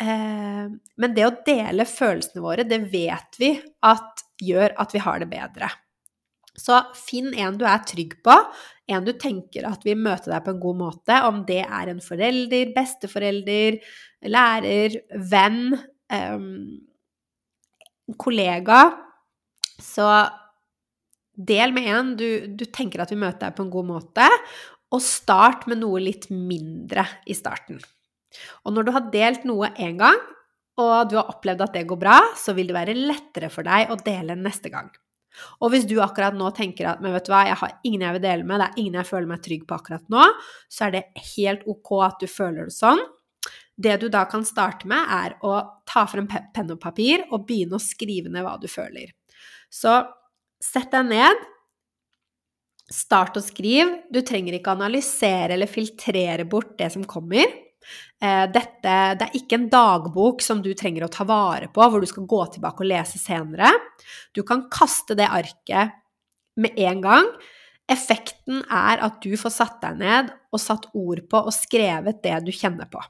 Eh, 0.00 0.70
men 1.02 1.14
det 1.16 1.26
å 1.26 1.36
dele 1.46 1.86
følelsene 1.88 2.44
våre, 2.44 2.66
det 2.68 2.80
vet 2.92 3.38
vi 3.40 3.52
at 3.86 4.24
gjør 4.42 4.76
at 4.78 4.94
vi 4.94 5.02
har 5.02 5.22
det 5.22 5.30
bedre. 5.30 5.70
Så 6.58 6.78
finn 6.98 7.30
en 7.38 7.58
du 7.58 7.64
er 7.68 7.84
trygg 7.86 8.16
på, 8.26 8.34
en 8.88 9.04
du 9.06 9.12
tenker 9.20 9.66
at 9.68 9.84
vil 9.86 9.98
møte 10.00 10.30
deg 10.32 10.42
på 10.46 10.54
en 10.54 10.62
god 10.62 10.78
måte, 10.80 11.20
om 11.28 11.44
det 11.46 11.60
er 11.64 11.92
en 11.92 12.00
forelder, 12.02 12.72
besteforelder, 12.74 13.78
lærer, 14.26 14.96
venn, 15.30 15.76
kollega. 18.18 18.80
Så 19.78 20.08
Del 21.38 21.70
med 21.70 21.86
en 21.86 22.16
du, 22.18 22.30
du, 22.50 22.64
tenker 22.66 23.04
at 23.04 23.12
vil 23.12 23.20
møte 23.22 23.44
deg 23.44 23.54
på 23.54 23.62
en 23.62 23.70
god 23.70 23.86
måte, 23.86 24.26
og 24.90 25.04
start 25.04 25.68
med 25.70 25.78
noe 25.84 26.00
litt 26.02 26.26
mindre 26.34 27.04
i 27.30 27.36
starten. 27.36 27.78
Og 28.66 28.74
når 28.74 28.86
du 28.86 28.92
har 28.94 29.10
delt 29.12 29.44
noe 29.48 29.70
én 29.80 29.98
gang, 30.00 30.18
og 30.78 31.10
du 31.10 31.16
har 31.18 31.30
opplevd 31.32 31.64
at 31.64 31.74
det 31.74 31.86
går 31.90 31.98
bra, 31.98 32.16
så 32.38 32.54
vil 32.54 32.70
det 32.70 32.76
være 32.76 32.96
lettere 32.96 33.50
for 33.50 33.66
deg 33.66 33.90
å 33.90 33.98
dele 33.98 34.36
neste 34.38 34.70
gang. 34.70 34.90
Og 35.62 35.72
hvis 35.72 35.86
du 35.86 35.96
akkurat 36.02 36.34
nå 36.34 36.50
tenker 36.54 36.88
at 36.90 37.02
men 37.02 37.14
vet 37.14 37.26
du 37.26 37.32
hva, 37.32 37.44
jeg 37.46 37.58
har 37.60 37.74
ingen 37.86 38.04
jeg 38.06 38.16
vil 38.16 38.24
dele 38.24 38.46
med, 38.46 38.60
det 38.60 38.68
er 38.68 38.80
ingen 38.82 38.98
jeg 38.98 39.10
føler 39.10 39.30
meg 39.30 39.42
trygg 39.44 39.64
på 39.68 39.76
akkurat 39.76 40.12
nå, 40.12 40.26
så 40.70 40.86
er 40.86 40.94
det 40.94 41.04
helt 41.34 41.66
ok 41.70 41.92
at 42.08 42.22
du 42.22 42.30
føler 42.30 42.70
det 42.70 42.74
sånn. 42.74 43.02
Det 43.78 43.94
du 44.02 44.08
da 44.10 44.24
kan 44.30 44.46
starte 44.46 44.88
med, 44.90 45.02
er 45.14 45.36
å 45.46 45.60
ta 45.86 46.04
frem 46.10 46.26
penn 46.26 46.74
og 46.74 46.80
papir 46.82 47.22
og 47.28 47.46
begynne 47.46 47.78
å 47.78 47.82
skrive 47.82 48.30
ned 48.32 48.46
hva 48.46 48.56
du 48.58 48.66
føler. 48.70 49.12
Så 49.70 50.00
Sett 50.58 50.90
deg 50.90 51.06
ned. 51.06 51.46
Start 52.90 53.36
å 53.38 53.42
skrive. 53.44 54.02
Du 54.10 54.20
trenger 54.26 54.56
ikke 54.56 54.74
analysere 54.74 55.54
eller 55.54 55.70
filtrere 55.70 56.46
bort 56.48 56.74
det 56.80 56.90
som 56.94 57.04
kommer. 57.06 57.46
Eh, 58.22 58.44
dette, 58.52 58.94
det 59.18 59.28
er 59.28 59.36
ikke 59.38 59.58
en 59.58 59.68
dagbok 59.72 60.42
som 60.44 60.62
du 60.64 60.72
trenger 60.78 61.06
å 61.06 61.12
ta 61.12 61.26
vare 61.28 61.70
på, 61.72 61.84
hvor 61.84 62.02
du 62.02 62.08
skal 62.10 62.26
gå 62.28 62.40
tilbake 62.54 62.84
og 62.84 62.90
lese 62.90 63.20
senere. 63.20 63.70
Du 64.34 64.42
kan 64.46 64.66
kaste 64.72 65.16
det 65.18 65.28
arket 65.28 65.94
med 66.58 66.78
en 66.88 67.04
gang. 67.04 67.30
Effekten 67.88 68.64
er 68.64 69.00
at 69.04 69.22
du 69.24 69.32
får 69.40 69.54
satt 69.54 69.78
deg 69.84 70.02
ned 70.02 70.34
og 70.52 70.60
satt 70.60 70.90
ord 70.98 71.22
på 71.30 71.40
og 71.46 71.54
skrevet 71.56 72.20
det 72.24 72.36
du 72.44 72.52
kjenner 72.52 72.90
på. 72.90 73.00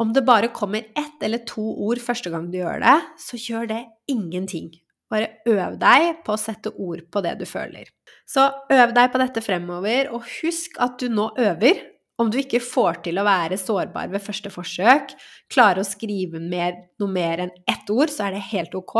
Om 0.00 0.12
det 0.12 0.26
bare 0.28 0.52
kommer 0.52 0.84
ett 0.96 1.22
eller 1.24 1.44
to 1.48 1.62
ord 1.86 2.00
første 2.04 2.32
gang 2.32 2.50
du 2.52 2.58
gjør 2.58 2.82
det, 2.84 2.96
så 3.20 3.38
gjør 3.40 3.70
det 3.70 3.82
ingenting. 4.12 4.70
Bare 5.12 5.38
øv 5.48 5.76
deg 5.80 6.22
på 6.26 6.34
å 6.34 6.40
sette 6.40 6.72
ord 6.82 7.04
på 7.12 7.22
det 7.24 7.36
du 7.40 7.46
føler. 7.48 7.88
Så 8.28 8.44
øv 8.72 8.92
deg 8.96 9.12
på 9.12 9.20
dette 9.22 9.42
fremover, 9.44 10.10
og 10.12 10.26
husk 10.40 10.76
at 10.82 10.98
du 11.00 11.08
nå 11.12 11.30
øver. 11.38 11.80
Om 12.16 12.30
du 12.32 12.38
ikke 12.40 12.62
får 12.64 13.02
til 13.04 13.20
å 13.20 13.26
være 13.26 13.58
sårbar 13.60 14.08
ved 14.12 14.24
første 14.24 14.52
forsøk, 14.52 15.12
klarer 15.52 15.82
å 15.82 15.88
skrive 15.88 16.40
mer, 16.40 16.78
noe 17.00 17.12
mer 17.12 17.44
enn 17.44 17.52
ett 17.68 17.92
ord, 17.92 18.08
så 18.12 18.28
er 18.28 18.38
det 18.38 18.46
helt 18.54 18.72
ok. 18.78 18.96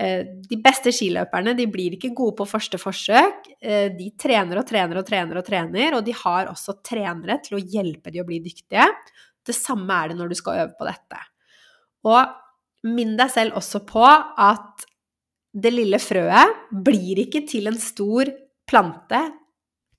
Eh, 0.00 0.26
de 0.48 0.58
beste 0.60 0.92
skiløperne 0.94 1.54
de 1.56 1.66
blir 1.72 1.96
ikke 1.96 2.12
gode 2.16 2.36
på 2.38 2.48
første 2.48 2.78
forsøk. 2.80 3.48
Eh, 3.60 3.88
de 3.96 4.10
trener 4.20 4.60
og 4.60 4.68
trener 4.68 5.00
og 5.00 5.08
trener 5.08 5.40
og 5.40 5.48
trener, 5.48 5.96
og 5.96 6.04
de 6.04 6.14
har 6.20 6.52
også 6.52 6.76
trenere 6.84 7.40
til 7.46 7.56
å 7.56 7.64
hjelpe 7.64 8.12
de 8.12 8.20
å 8.20 8.28
bli 8.28 8.42
dyktige. 8.44 8.86
Det 9.46 9.56
samme 9.56 9.96
er 9.96 10.12
det 10.12 10.20
når 10.20 10.30
du 10.30 10.38
skal 10.38 10.66
øve 10.66 10.76
på 10.76 10.88
dette. 10.90 11.24
Og 12.04 12.90
minn 12.92 13.16
deg 13.16 13.32
selv 13.32 13.56
også 13.60 13.82
på 13.88 14.04
at 14.04 14.86
det 15.50 15.72
lille 15.74 15.98
frøet 16.00 16.68
blir 16.84 17.24
ikke 17.24 17.42
til 17.48 17.68
en 17.72 17.80
stor 17.80 18.28
plante 18.70 19.24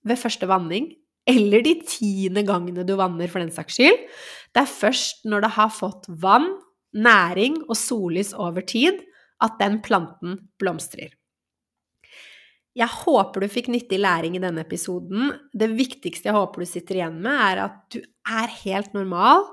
ved 0.08 0.18
første 0.18 0.48
vanning, 0.50 0.88
eller 1.32 1.64
de 1.66 1.78
tiende 1.88 2.44
gangene 2.48 2.86
du 2.88 2.94
vanner, 3.00 3.32
for 3.32 3.44
den 3.44 3.54
saks 3.54 3.80
skyld. 3.80 4.04
Det 4.52 4.66
er 4.66 4.70
først 4.70 5.26
når 5.30 5.46
det 5.46 5.56
har 5.58 5.72
fått 5.74 6.12
vann, 6.22 6.52
næring 6.92 7.62
og 7.70 7.78
sollys 7.80 8.34
over 8.36 8.66
tid, 8.68 9.00
at 9.42 9.56
den 9.62 9.80
planten 9.84 10.38
blomstrer. 10.60 11.14
Jeg 12.78 12.88
håper 12.88 13.44
du 13.44 13.52
fikk 13.52 13.68
nyttig 13.72 14.00
læring 14.00 14.38
i 14.38 14.44
denne 14.44 14.64
episoden. 14.64 15.32
Det 15.52 15.68
viktigste 15.76 16.30
jeg 16.30 16.38
håper 16.38 16.64
du 16.64 16.70
sitter 16.70 17.02
igjen 17.02 17.18
med, 17.24 17.36
er 17.36 17.66
at 17.66 17.82
du 17.92 18.00
er 18.00 18.54
helt 18.62 18.94
normal 18.96 19.44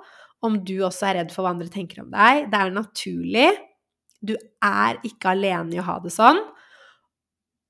om 0.47 0.61
du 0.63 0.77
også 0.87 1.09
er 1.09 1.19
redd 1.19 1.33
for 1.35 1.43
hva 1.43 1.55
andre 1.57 1.71
tenker 1.73 2.05
om 2.05 2.13
deg. 2.13 2.47
Det 2.53 2.61
er 2.61 2.75
naturlig. 2.75 3.49
Du 4.23 4.37
er 4.63 5.01
ikke 5.07 5.33
alene 5.35 5.75
i 5.75 5.83
å 5.83 5.87
ha 5.89 5.99
det 6.03 6.15
sånn. 6.15 6.39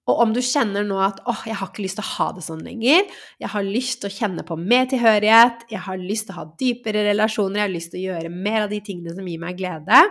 Og 0.09 0.22
om 0.24 0.32
du 0.32 0.40
kjenner 0.40 0.86
nå 0.88 0.96
at 1.04 1.20
'åh, 1.20 1.42
jeg 1.46 1.56
har 1.61 1.68
ikke 1.68 1.84
lyst 1.84 1.98
til 2.00 2.06
å 2.06 2.14
ha 2.16 2.28
det 2.32 2.44
sånn 2.46 2.64
lenger', 2.64 3.11
'jeg 3.40 3.50
har 3.52 3.62
lyst 3.62 4.00
til 4.00 4.09
å 4.09 4.16
kjenne 4.16 4.42
på 4.48 4.56
mer 4.56 4.86
tilhørighet', 4.86 5.68
'jeg 5.68 5.80
har 5.84 5.98
lyst 6.00 6.26
til 6.26 6.34
å 6.34 6.38
ha 6.38 6.44
dypere 6.59 7.04
relasjoner', 7.12 7.61
'jeg 7.61 7.68
har 7.68 7.76
lyst 7.76 7.90
til 7.92 8.00
å 8.00 8.06
gjøre 8.09 8.30
mer 8.32 8.62
av 8.62 8.70
de 8.70 8.80
tingene 8.80 9.14
som 9.14 9.26
gir 9.26 9.38
meg 9.38 9.59
glede', 9.59 10.09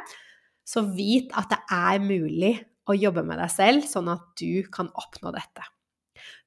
så 0.66 0.84
vit 0.96 1.32
at 1.34 1.50
det 1.50 1.60
er 1.72 2.00
mulig 2.00 2.54
å 2.88 2.94
jobbe 2.94 3.24
med 3.26 3.40
deg 3.40 3.50
selv, 3.50 3.84
sånn 3.84 4.10
at 4.12 4.22
du 4.40 4.64
kan 4.72 4.90
oppnå 4.94 5.34
dette. 5.34 5.64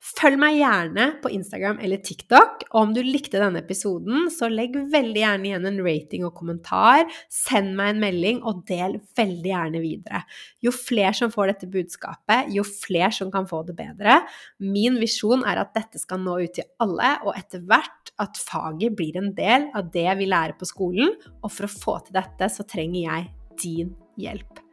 Følg 0.01 0.39
meg 0.41 0.55
gjerne 0.57 1.07
på 1.21 1.29
Instagram 1.37 1.81
eller 1.85 2.01
TikTok. 2.01 2.63
Og 2.71 2.79
om 2.81 2.93
du 2.97 3.03
likte 3.05 3.41
denne 3.41 3.61
episoden, 3.61 4.31
så 4.33 4.49
legg 4.49 4.79
veldig 4.93 5.21
gjerne 5.21 5.49
igjen 5.51 5.69
en 5.69 5.81
rating 5.85 6.25
og 6.25 6.33
kommentar. 6.39 7.05
Send 7.29 7.75
meg 7.77 7.93
en 7.93 8.01
melding, 8.07 8.41
og 8.41 8.63
del 8.69 8.97
veldig 9.19 9.53
gjerne 9.53 9.83
videre. 9.85 10.23
Jo 10.65 10.73
flere 10.73 11.13
som 11.19 11.33
får 11.35 11.53
dette 11.53 11.69
budskapet, 11.73 12.49
jo 12.57 12.65
flere 12.65 13.13
som 13.13 13.33
kan 13.35 13.49
få 13.51 13.61
det 13.69 13.77
bedre. 13.77 14.23
Min 14.65 14.97
visjon 15.03 15.45
er 15.45 15.61
at 15.67 15.77
dette 15.77 16.01
skal 16.01 16.25
nå 16.25 16.41
ut 16.47 16.57
til 16.57 16.69
alle, 16.81 17.13
og 17.27 17.37
etter 17.37 17.61
hvert 17.69 18.15
at 18.25 18.41
faget 18.41 18.97
blir 18.97 19.21
en 19.21 19.35
del 19.37 19.69
av 19.77 19.93
det 19.93 20.09
vi 20.17 20.33
lærer 20.33 20.57
på 20.57 20.69
skolen. 20.69 21.13
Og 21.45 21.53
for 21.53 21.69
å 21.69 21.75
få 21.77 22.01
til 22.07 22.17
dette, 22.17 22.49
så 22.49 22.65
trenger 22.65 23.05
jeg 23.05 23.31
din 23.61 23.95
hjelp. 24.21 24.65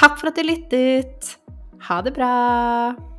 Takk 0.00 0.16
for 0.16 0.32
at 0.32 0.40
du 0.40 0.48
lyttet. 0.48 1.34
Ha 1.90 2.00
det 2.00 2.16
bra. 2.16 3.11